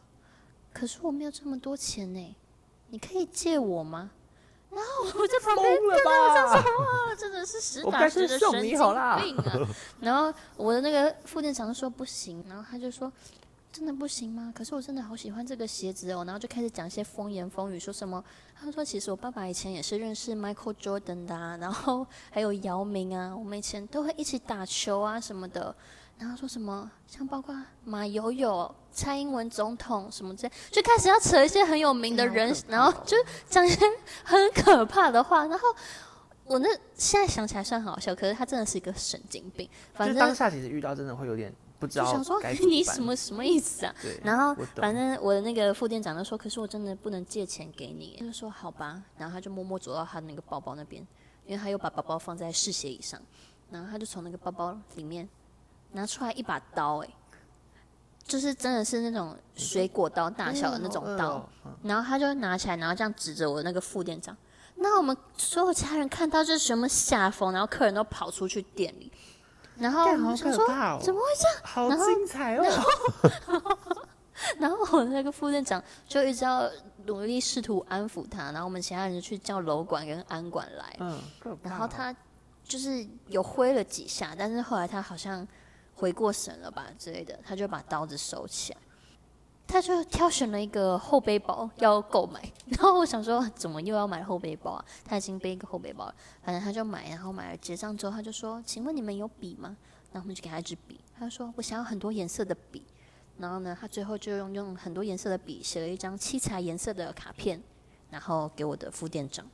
[0.73, 2.37] 可是我没有这么多钱呢，
[2.91, 4.13] 你可以借我吗？
[4.71, 6.59] 然后我在旁边疯了吧？
[6.61, 9.21] 啊，真的是实打实的神经病啊！
[10.01, 13.13] 然后我的那个副店长就说不行，然后他就说
[13.73, 14.53] 真的不行吗？
[14.55, 18.23] 可是我真的好喜欢这个鞋子哦，然后就开始讲一些风言风语，说什么
[18.55, 25.75] 他说其实我爸爸以前也是认识 Michael Jordan 的、啊，然后还有姚明啊，我们以前都会一起打球啊什么的。
[26.19, 33.17] 然后说什么像包括马友友、蔡英文总统什么之类，就开始要扯一些很有名的人然后就
[33.49, 33.81] 讲一些
[34.23, 35.67] 很可怕的话，然后
[36.45, 39.69] 我那现在想起来算好笑，可是他真的是一个神经病。
[39.95, 41.53] 反正当下其实遇到真的会有点
[41.83, 43.93] 不知道就想说该 你什么什么意思啊？
[44.01, 51.05] 对，然后反正我的那个副店长就说：“可是我真的不能借钱给你。”他就说：“好吧。”然后他就默默走到他的那个包包那边，
[51.45, 53.21] 因为他又把包包放在试鞋椅上，
[53.73, 55.29] 然后他就从那个包包里面
[55.91, 57.09] 拿出来一把刀、哎，
[58.23, 61.49] 就是真的是那种水果刀大小的那种刀，
[61.83, 64.37] 然后他就拿起来，然后这样指着我那个副店长。
[64.77, 69.13] 那我们所有其他人看到就是什么下风，然后客人都跑出去店里，
[69.83, 70.51] 然后说
[71.01, 71.61] 怎么会这样？
[71.63, 73.79] 好精彩哦！
[74.59, 76.69] 然后我那个副店长就一直要
[77.07, 82.15] 努力试图安抚他，然后我们其他人就去叫楼管跟安管来，嗯，哦然后他
[82.65, 85.47] 就是有挥了几下，但是后来他好像
[85.95, 88.79] 回过神了吧之类的，他就把刀子收起来。
[89.73, 94.85] 他就挑选了一个后背包要购买， 然后我想说怎么又要买后背包啊？
[95.03, 96.15] 他已经背一个后背包了，
[96.45, 99.75] 反正他就买，然后买了结账之后他就说：“请问你们有笔吗？”
[100.13, 102.85] 然后我们就给他一支笔，他说：“我想要很多颜色的笔。”
[103.39, 107.61] 然后呢，他最后就用用很多颜色的笔写了一张七彩颜色的卡片，
[108.11, 109.45] 然后给我的副店长，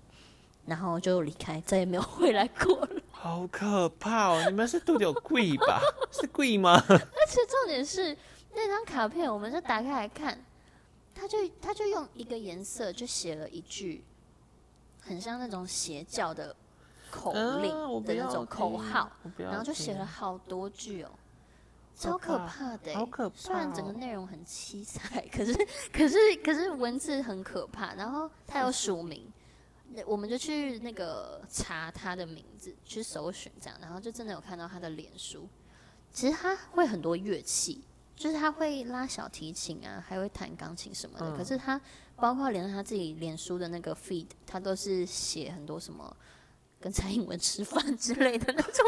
[0.66, 2.88] 然后就离开，再也没有回来过了。
[3.12, 4.44] 好可怕哦！
[4.48, 5.80] 你们是肚子有贵吧？
[6.10, 6.82] 是贵吗？
[6.88, 6.98] 而
[7.28, 8.16] 且重点是
[8.54, 10.38] 那张卡片，我们就打开来看，
[11.14, 14.04] 他就他就用一个颜色就写了一句，
[15.00, 16.54] 很像那种邪教的
[17.10, 21.10] 口令的那种口号，然后就写了好多句哦。
[21.96, 25.52] 超可怕的欸、好可怕虽然整个内容很凄惨，可是
[25.92, 27.92] 可是可是文字很可怕。
[27.94, 29.26] 然后他有署名，
[30.06, 35.48] 我们就去那个查他的名字，去搜寻这样，然后就真的有看到他的脸书。
[36.12, 37.82] 其实他会很多乐器，
[38.18, 41.26] 就是他会拉小提琴啊，还会弹钢琴什么的。
[41.30, 41.80] 嗯可是他
[42.16, 46.14] 包括连他自己脸书的那个 feed，他都是写很多什么
[46.80, 48.84] 跟蔡英文吃饭之类的那种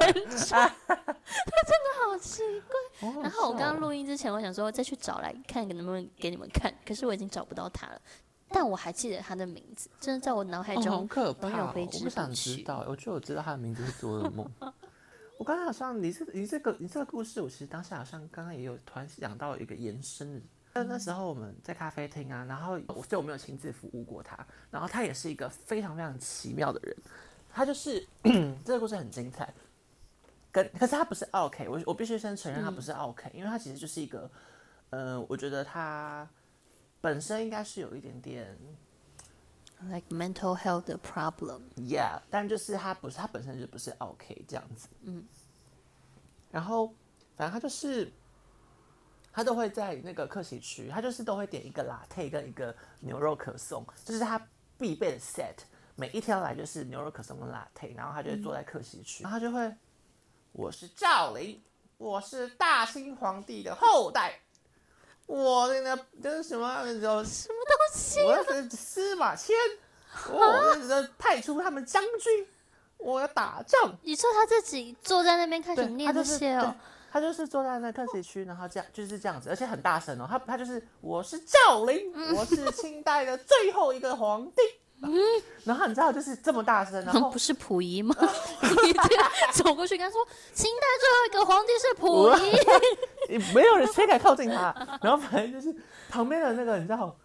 [0.00, 3.22] 文章， 他真的好奇怪。
[3.22, 8.00] 然后我刚刚录音之前，我想说再去找来看能不能给你们看，可是我已经找不到他了。
[8.48, 11.50] 但我还记得他的名字，真的在我脑海中可怕、哦！
[11.50, 12.32] 永远挥之我不想。
[12.32, 14.48] 知道，我觉得我知道他的名字是做噩梦。
[15.36, 20.40] 我刚刚好像你这你这个你这个故事，我其实当下好像刚刚也有突然想到一个延伸的。
[20.74, 26.96] 那那时候我们在咖啡厅啊，然后我所以我没有亲自服务过他，然后他也是一个非常非常奇妙的人。
[27.52, 28.04] 他就是
[28.64, 29.54] 这个故事很精彩，
[30.50, 34.28] 跟可是他不是 OK，我我必须先承认他不是 OK，、因为他其实就是一个，
[34.90, 36.28] 呃，我觉得他
[37.00, 38.58] 本身应该是有一点点
[39.90, 41.60] like mental health 的 problem。
[41.76, 45.24] Yeah，但就是他不是他本身就不是 OK 这样子，嗯，
[46.50, 46.88] 然后
[47.36, 48.12] 反正他就是
[49.32, 54.40] 他都会在那个客席区，他就是都会点一个 latte 跟一个牛肉可颂，就、是他
[54.78, 55.56] 必备的 set，
[55.96, 59.74] 每一天来就是牛肉可颂跟 latte，然后他就会坐在客席区，然后他就会，
[60.52, 61.62] 我是赵林，
[61.96, 64.40] 我是大清皇帝的后代。
[65.26, 66.86] 我那个这是什么？
[66.86, 68.20] 有什么东西？
[68.20, 69.56] 我要是司马迁，
[70.30, 72.46] 我要派出他们将军，
[72.98, 73.96] 我要打仗。
[74.02, 76.74] 你说他自己坐在那边开始念这就是对些哦，，
[77.10, 80.26] 他就是坐在那看谁区，然后这样就是这样子，而且很大声哦。
[80.28, 84.62] 他他就是我是赵灵，嗯我是清代的最后一个皇帝。
[85.64, 88.14] 然后你知道就是这么大声，然 后不是溥仪吗？
[88.62, 88.92] 你
[89.52, 93.32] 走过去跟他说，清代最后一个皇帝是溥仪。
[93.32, 94.74] 也没有人谁敢靠近他。
[95.02, 95.74] 然后反正就是
[96.08, 97.16] 旁边的那个，你知道，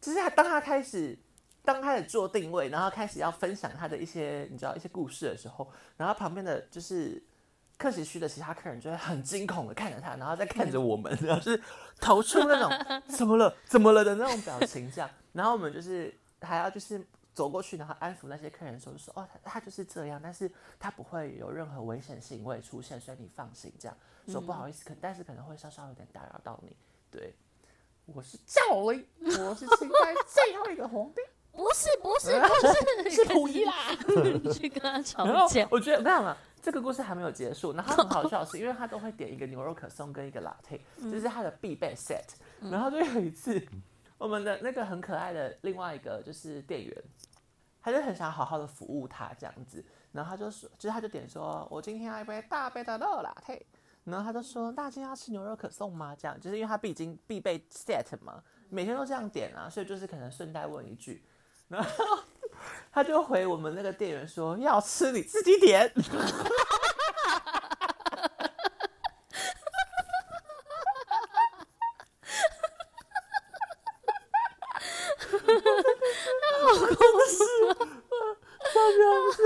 [0.00, 1.18] 就是他当他开始
[1.64, 7.22] 当他开始做定位，然后开始要分享他的一些你知道一些故事的时候，然后旁边的就是
[7.76, 11.62] 客席区的其他客人就会很惊恐的看着他，然后再看着我们，然后就是
[12.00, 16.14] 投出那种怎么了怎么了的那种表情，这样，然后我们就是
[16.46, 17.04] 还要就是。
[17.36, 23.70] 走过去，然后安抚那些客人说：“就说哦，他他就是这样，但是他不会有任何危险行为出现，所以你放心。
[23.78, 23.94] 这样
[24.26, 26.74] 说不好意思，可但是可能会稍稍有点打扰到你。
[27.10, 27.34] 对，
[28.06, 31.20] 我是赵薇，我是清代最后一个皇帝，
[31.52, 33.74] 不是不是不是，是 溥仪 啦。
[34.42, 35.68] 你去跟他吵然后架。
[35.70, 37.74] 我觉得，我跟你讲啊，这个故事还没有结束。
[37.74, 42.24] 然后很好笑的是，因为他都会点一个牛肉可颂跟一个 latte，这是他的必备 set。
[42.70, 43.62] 然后就有一次，
[44.18, 47.04] 我们的那个很可爱的另外一个就是店员，
[47.82, 53.62] 他就很想好好的服务他这样子，然后他就说，就是他就点说，我今天要一杯大杯的热 latte。
[54.04, 61.24] 然后他就说：“大家今天要吃牛肉可颂吗？”这样，就是因为他毕竟必备 set 嘛，每天都这样点啊，所以就是可能顺带问一句，
[61.66, 61.90] 然后
[62.92, 65.92] 他就回我们那个店员说：“要吃你自己点。”
[78.76, 78.98] 超笑
[79.32, 79.42] 死！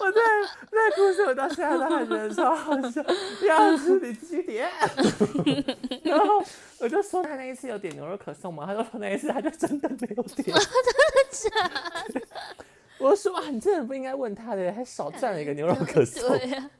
[0.00, 0.20] 我在
[0.70, 1.76] 那故事我到现在
[2.34, 3.04] 超好笑。
[3.46, 4.68] 要是你自己点，
[6.04, 6.44] 然后
[6.78, 8.64] 我就说他那一次有点牛肉可颂吗？
[8.66, 10.44] 他就说那一次他就真的没有点。
[10.46, 10.60] 真的
[11.30, 11.50] 假
[12.14, 12.22] 的？
[12.98, 16.28] 我说啊，你真的不应该问他的，还少赚了一个牛肉可颂。
[16.36, 16.70] 对呀，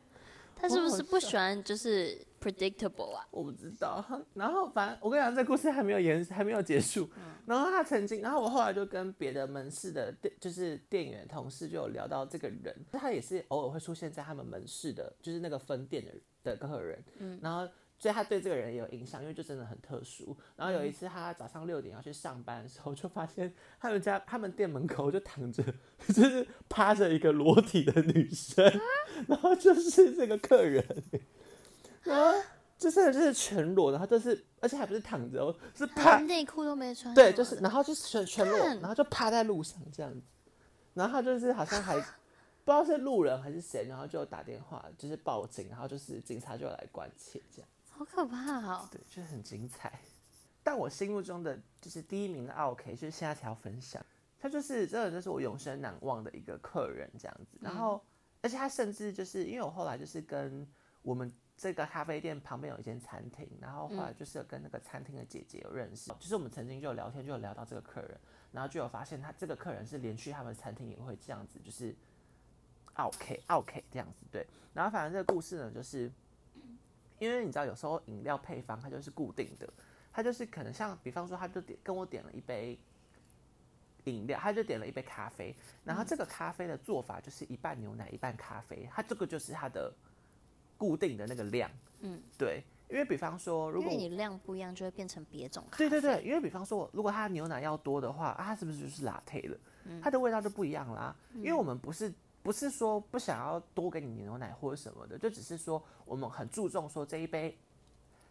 [0.54, 4.04] 他是不是不喜欢就是？predictable 啊，我不知道。
[4.34, 7.08] 然后反正我跟你讲，这故事还没有延，还没有结束。
[7.46, 17.04] 然后他曾经，然后我后来就跟别的门市的店，就是店员同事就有聊到这个人，他也是偶尔会出现在他们门市的，就是那个分店的的客人。
[17.18, 17.70] 嗯，然后。
[18.02, 20.34] 所以他对这个人也有印象，因为就真的很特殊。
[20.56, 25.62] 然后有一次他早上六点要去上班的时候，就发现他们家他们店门口就躺着，
[26.08, 28.64] 就是趴着一个裸体的女生，
[29.28, 30.82] 然后就是这个客人。
[32.02, 32.38] 然后
[32.78, 37.14] 就是就是全裸，然后就是而且还不是躺着哦，是趴内裤都没穿。
[37.14, 40.22] 对，就是然后就是全全裸，然后就趴在路上这样子。
[40.94, 41.94] 然后他就是好像还
[42.64, 47.68] 不知道是路人还是谁，然后就打电话就是报警，然后就是警察就来关切这样。
[47.90, 48.88] 好可怕哦！
[48.90, 50.00] 对，就是很精彩。
[50.62, 54.04] 但我心目中的就是第一名的 OK，就是现在才要分享。
[54.40, 57.58] 他就是真的，就是我永生难忘的一个客人这样子。
[57.60, 58.02] 然后，
[58.40, 60.66] 而且他甚至就是因为我后来就是跟
[61.02, 61.30] 我们。
[61.60, 68.18] 这个咖啡店旁边有一间餐厅，然后后来就是跟那个餐厅的姐姐有认识，就是我们曾经就有聊天，就有聊到这个客人，
[68.50, 71.94] 然后就有发现他这个客人是连去他们餐厅也会这样子，就是
[72.94, 74.46] OK OK 这样子对。
[74.72, 76.10] 然后反正这个故事呢，就是
[77.18, 79.70] 因为你知道有时候饮料配方它就是固定的，
[80.14, 82.78] 它就是可能像比方说他就点跟我点了一杯
[84.04, 85.54] 饮料，他就点了一杯咖啡，
[85.84, 89.92] 然后这个咖啡的做法就是一半牛奶一半咖啡，它这个就是它的。
[90.80, 91.70] 固定的那个量，
[92.00, 95.90] 嗯，对，因为比方说，如果你量不一样，就会变成别种咖啡。
[95.90, 99.58] 对对对，因为比方说，如果它牛奶要多的话，啊，它是不是就是拉胚了？
[100.02, 101.14] 它的味道就不一样啦。
[101.34, 102.10] 因为我们不是
[102.42, 107.54] 不是说不想要多给你牛奶或者什么的，就只是说我们很注重说这一杯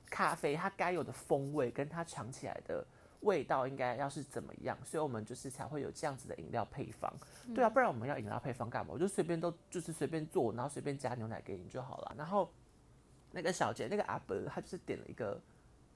[0.10, 2.84] 咖啡它该有的风味跟它尝起来的
[3.22, 7.12] 味道应该要是怎么样，所以我们就是才会有这样子的饮料配方。
[7.54, 8.94] 对啊，不然我们要饮料配方干嘛？
[8.94, 12.16] 我就随便都就是随便做，然后随便加牛奶给你就好了。
[12.18, 12.50] 然后
[13.32, 15.40] 那个小姐，那个阿伯，他就是点了一个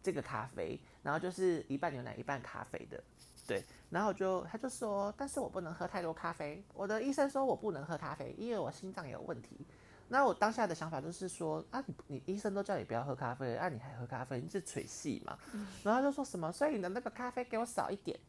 [0.01, 3.01] 这个咖啡，然后就是一半牛奶一半咖啡的，
[3.47, 3.63] 对。
[3.89, 9.65] 然后就他就说，但是我不能喝太多咖啡，我的医生说我不能喝咖啡，因为我心脏有问题。
[10.13, 15.35] 那我当下的想法就是说，啊，你你医生都叫你不要喝咖啡，啊，你还喝咖啡，你是吹戏嘛？
[15.81, 18.19] 然后就说什么，所以你的那个咖啡给我少一点。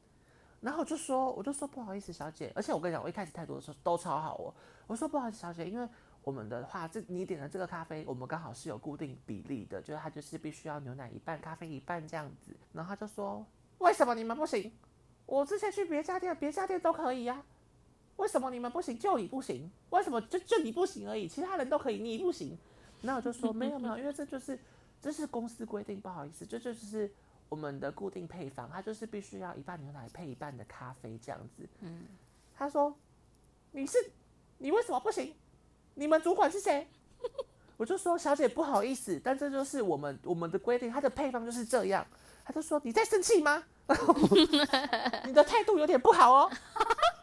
[0.62, 2.50] 然后我就说，我就说不好意思，小姐。
[2.56, 4.54] 而且我跟你讲，我一开始态度的时候都超好哦。
[4.86, 5.86] 我说不好意思，小姐，因为
[6.22, 12.56] 我们的话，这你点的这个咖啡，我们刚好是有固定比例的，就是它就是必须要牛奶一半，咖啡一半这样子。
[12.72, 13.44] 然后他就说，
[13.76, 14.72] 为什么你们不行？
[15.26, 17.42] 我之前去别家店，别家店都可以呀。
[18.16, 18.98] 为什么你们不行？
[18.98, 19.70] 就你不行？
[19.90, 21.28] 为什么就就你不行而已？
[21.28, 22.56] 其他人都可以，你不行？
[23.02, 24.58] 那我就说 没有没有，因为这就是
[25.00, 27.10] 这是公司规定，不好意思，这就是。
[27.50, 31.62] 我们的固定配方，它就是必须要一半牛奶配一半的咖啡这样子。
[31.82, 32.06] 嗯，
[32.56, 32.92] 他说
[33.70, 33.98] ：“你是
[34.58, 35.32] 你为什么不行？
[35.94, 36.88] 你们主管是谁？”
[37.76, 42.04] 我就说：“小姐不好意思，但这就是我们我们的规定，它的配方就是这样。”
[42.44, 43.62] 他就说：“你在生气吗？
[45.26, 46.50] 你的态度有点不好哦，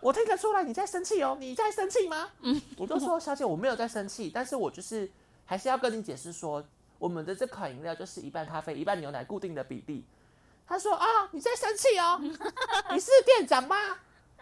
[0.02, 5.10] 我听得出来你在生气哦，你在生气吗？”嗯，我就说：“小姐，我没有在生气，但是我就是
[5.45, 6.64] 还是要跟你解释说。”
[7.02, 10.06] 我们的这款饮料就是一半咖啡一半牛奶固定的比例。
[10.68, 12.20] 他说啊，你在生气哦？
[12.93, 13.76] 你是店长吗？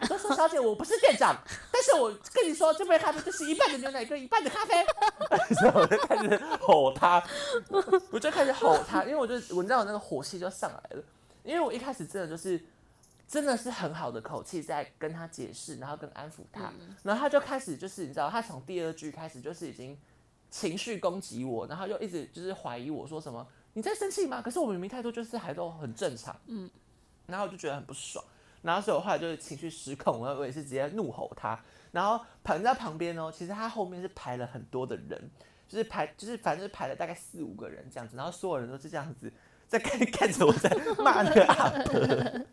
[0.01, 1.33] 我就说小姐，我不是店长，
[1.71, 4.75] 但是我跟你说，这杯咖啡就是一半的牛奶跟一半的咖啡。
[5.63, 7.23] 然后我就开始吼他，
[8.11, 11.03] 我就开始吼他，因为我就我知道我那个火气就上来了，
[11.45, 12.61] 因为我一开始真的就是
[13.29, 16.73] 真的是很好的口气在跟他解释，然后跟安抚他，
[17.03, 19.97] 然后他就开始就是你知道，他从第二句开始就是已经。
[20.51, 24.41] 情绪攻击我，然后又一直就是怀疑我说什么你在生气吗？
[24.41, 26.67] 可是我明明态度就是还都很正常，嗯，
[27.27, 28.25] 然后我就觉得很不爽，
[28.63, 35.29] 然后所以我后来就是情绪失控，我我也是直接怒吼他，然后旁在旁边哦，其实他后面是排了很多的人，
[35.67, 39.31] 就是排就是反正是排了大概四五个人这样子，然后所有人都是这样子
[39.67, 40.67] 在看 看着我在
[40.97, 42.45] 骂那个阿伯，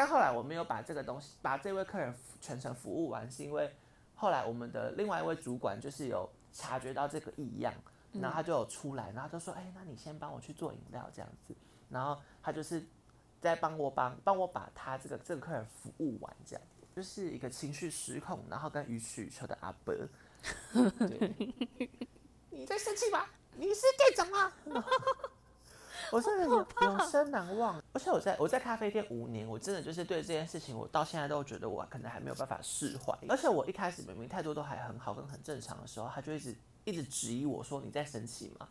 [0.00, 3.70] 但后来我没有把这个东西把这位客人全程服务完，是因为
[4.14, 6.26] 后来我们的另外一位主管就是有。
[6.52, 7.72] 察觉到这个异样，
[8.12, 11.54] 然后他就有出来，然后就说：“哎，那你先帮我去做饮料这样子。”
[11.88, 12.84] 然后他就是
[13.40, 19.94] 在帮我帮帮我把他这个这个客人服务完，这样就是一个情绪失控，然后跟予取予求的阿伯。
[22.50, 23.24] 你在生气吗？
[23.54, 24.52] 你是店长吗？
[26.12, 27.82] 我真的永永生难忘。
[27.92, 33.16] 而且我在我在咖啡店五年，我真的就是对这件事情，我到现在都觉得我可能还没有办法释怀。
[33.28, 38.68] 而且我一开始明明态度都还很好跟很正常的时候，他就一直一直质疑我说你在生气吗？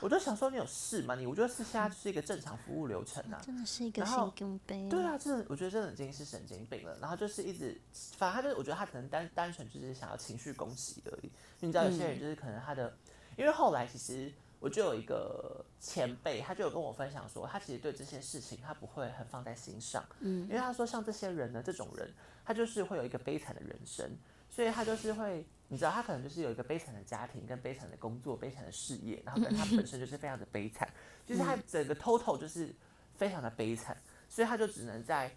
[0.00, 1.14] 我就想说你有事吗？
[1.14, 3.40] 你我觉得是现在就是一个正常服务流程啊。
[3.42, 4.88] 真的是一个神经病。
[4.88, 6.96] 对啊，真的，我觉得真的已经是神经病了。
[7.00, 7.80] 然后就是一直，
[8.16, 11.30] 反正他就是，我觉得他可能单单纯就是想要情绪攻击而已。
[11.60, 12.94] 你知道有些人就是可能他的，
[13.36, 20.04] 因为后来其实我就有一个前辈，他就有跟我分享说，他其实对这些事情他不会很放在心上。
[20.20, 22.12] 嗯，因为他说像这些人呢，这种人
[22.44, 24.08] 他就是会有一个悲惨的人生，
[24.48, 30.88] 所以他就是会，你知道他可能就是有一个悲惨的家庭跟悲惨的工作、悲惨的事业，然后跟他本身就是非常的悲惨，
[31.26, 32.74] 就是他整个 total 就是
[33.14, 33.96] 非常的悲惨。
[34.28, 35.28] 所以他就只能在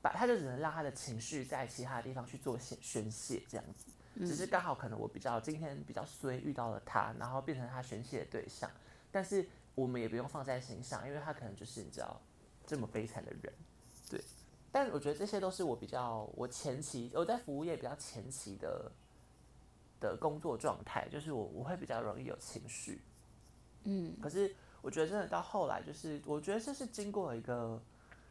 [0.00, 3.90] 把，他就只能让他的情绪在其他的地方去做宣宣泄，这样子。
[4.18, 8.70] 只是刚好可能我比较今天比较衰遇到了他，然后变成他宣泄的对象，
[9.10, 12.20] 但是我们也不用放在心上，因为他可能就是你知道
[12.66, 13.52] 这么悲惨的人，
[14.10, 14.20] 对。
[14.70, 18.92] 但我觉得这些都是我比较我前期我在服务业比较前期的
[19.98, 23.00] 的工作状态，就是我我会比较容易有情绪，
[23.84, 27.80] 嗯，可是我觉得真的到后来，就是我觉得这是经过一个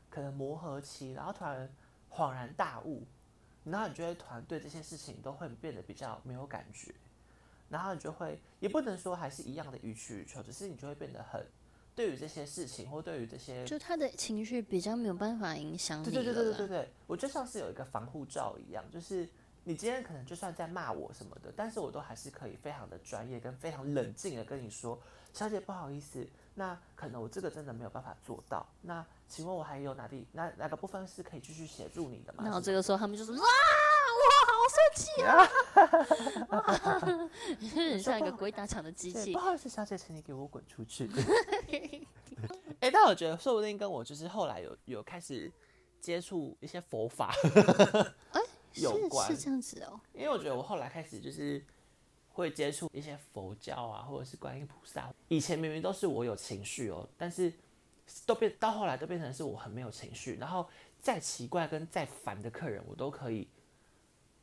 [0.09, 1.67] 可能磨合期，然后突然
[2.11, 3.03] 恍然大悟，
[3.71, 6.93] 然后你就会团队这些事情都会变得比较没有感觉，
[7.69, 11.45] 然后你就会也不能说还是一样的予取予求，只是你就会变得很
[11.95, 16.67] 对于这些事情或对于这些，就他的情绪比较没有办法影响你对对对对对对。
[16.67, 19.27] 对，我就像是有一个防护罩一样，就是
[19.63, 24.97] 你今天可能就算在骂我什么的，但是我都还是可以非常的专业跟非常冷静的跟你说，
[25.33, 32.43] 小姐不好意思，那可能我这个真的没有办法做到，那请问我还有哪地哪哪个部分是可以继续协助你的吗？
[32.43, 33.41] 然后这个时候他们就说哇，
[34.17, 35.47] 我好生气啊！
[37.75, 39.39] 很像一个鬼打墙的机器不。
[39.39, 41.09] 好意思，小姐，请你给我滚出去。
[42.79, 45.51] 哎、但我觉得说不定跟我就是后来有有开始
[45.99, 47.33] 接触一些佛法
[48.75, 49.99] 有是关是这样子哦。
[50.13, 51.65] 因为我觉得我后来开始就是
[52.29, 55.11] 会接触一些佛教啊，或者是观音菩萨。
[55.27, 57.51] 以前明明都是我有情绪哦，但是
[58.25, 60.67] 都变到后来都变成是我很没有情绪，然后
[61.01, 63.47] 再奇怪跟再烦的客人，我都可以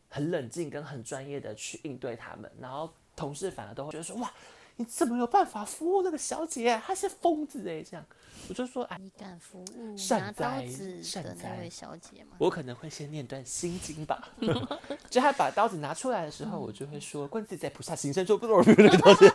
[0.09, 2.51] 很冷静跟很专业的去应对他们。
[2.61, 4.33] 然后同事反而都会觉得说：“哇，
[4.77, 6.81] 你怎么有办法服务那个小姐？
[6.87, 8.05] 她是疯子哎！”这样，
[8.49, 12.37] 我就说：“哎，你敢服务善拿刀哉子善哉的那位小姐吗？
[12.39, 14.31] 我可能会先念段心经吧。
[15.09, 19.29] 就他把刀子拿出来的时候，我就会说：“观自在菩萨行深处，不若如 那个东西。”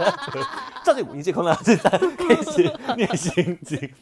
[0.84, 3.94] 照见五阴皆空了，自在开始念心经，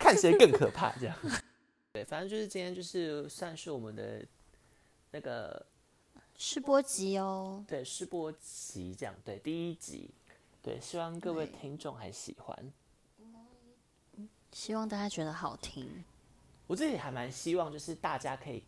[0.00, 0.90] 看谁更可怕。
[0.98, 1.16] 这样，
[1.92, 4.26] 对，反正就是今天就是算是我们的
[5.12, 5.64] 那个
[6.36, 7.62] 试播集哦。
[7.68, 10.10] 对试播集，这样对第一集，
[10.62, 12.72] 对，希望各位听众还喜欢。
[14.50, 16.02] 希望大家觉得好听。
[16.66, 18.64] 我自己还蛮希望，就是大家可以，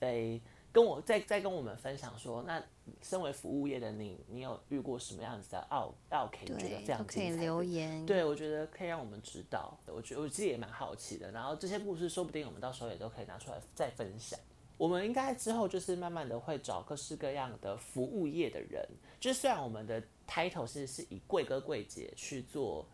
[0.00, 0.40] 诶、
[0.72, 2.62] 跟我再再跟我们分享说，那
[3.02, 6.46] 身为服务业的你，你有遇过什么样子的奥奥 K？
[6.46, 8.04] 你觉得对，非常可以留言。
[8.04, 9.78] 对，我觉得可以让我们知道。
[9.86, 11.30] 我觉得我自己也蛮好奇的。
[11.30, 14.38] 然后这些故事，说不定我们到时候也都可以拿出来再分享。
[14.76, 18.82] 我们应该之后就是慢慢的会找各式各样的服务业的人，
[19.20, 22.88] 就是虽然我们的 title 是是以贵哥贵姐去做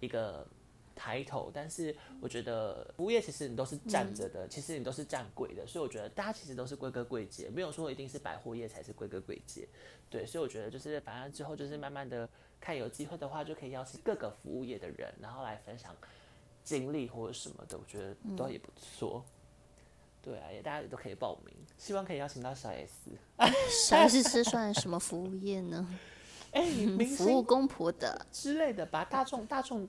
[0.00, 0.46] 一个
[1.00, 9.66] title，但是我觉得服务业其实你都是站着的，其实你都是站柜的，所以我觉得大家其实都是贵哥贵姐，没有说一定是百货业才是贵哥贵姐。
[10.10, 12.28] 对，所以我觉得就是反正之后就是慢慢的
[12.60, 15.96] 看有机会的话，就可以邀请各个服务业的人，然后来分享
[16.62, 19.24] 经历或者什么的，我觉得都也不错。
[20.22, 23.10] 对啊，也大家也都可以报名，希望可以邀请到小 S。
[23.88, 25.88] 小 S 是算什么服务业呢？
[26.52, 28.26] 哎、明服务公婆的。
[28.32, 29.88] 之类的吧，大众大众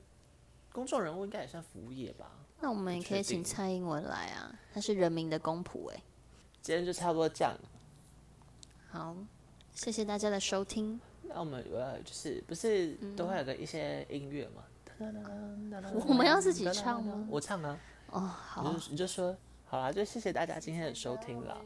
[0.71, 2.31] 公众人物应该也算服务业吧。
[2.59, 6.01] 那我们也可以请蔡英文来啊，他是人民的公仆哎。
[6.61, 7.57] 今天就差不多这样，
[8.89, 9.15] 好，
[9.73, 10.99] 谢谢大家的收听。
[11.23, 14.63] 那我们呃就是不是都会有个一些音乐吗？
[16.05, 17.79] 我们要自己唱吗我唱啊，
[18.11, 21.57] 哦，你好，就你就说好啦，就谢谢大家今天的收听啦。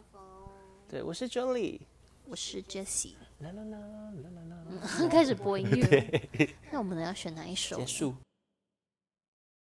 [0.88, 1.82] 对，我是 Jolie。
[2.28, 6.58] 我是 Jessie，啦啦啦啦啦啦啦，开始播音乐。
[6.72, 7.78] 那我们要选哪一首？
[7.78, 8.16] 结束。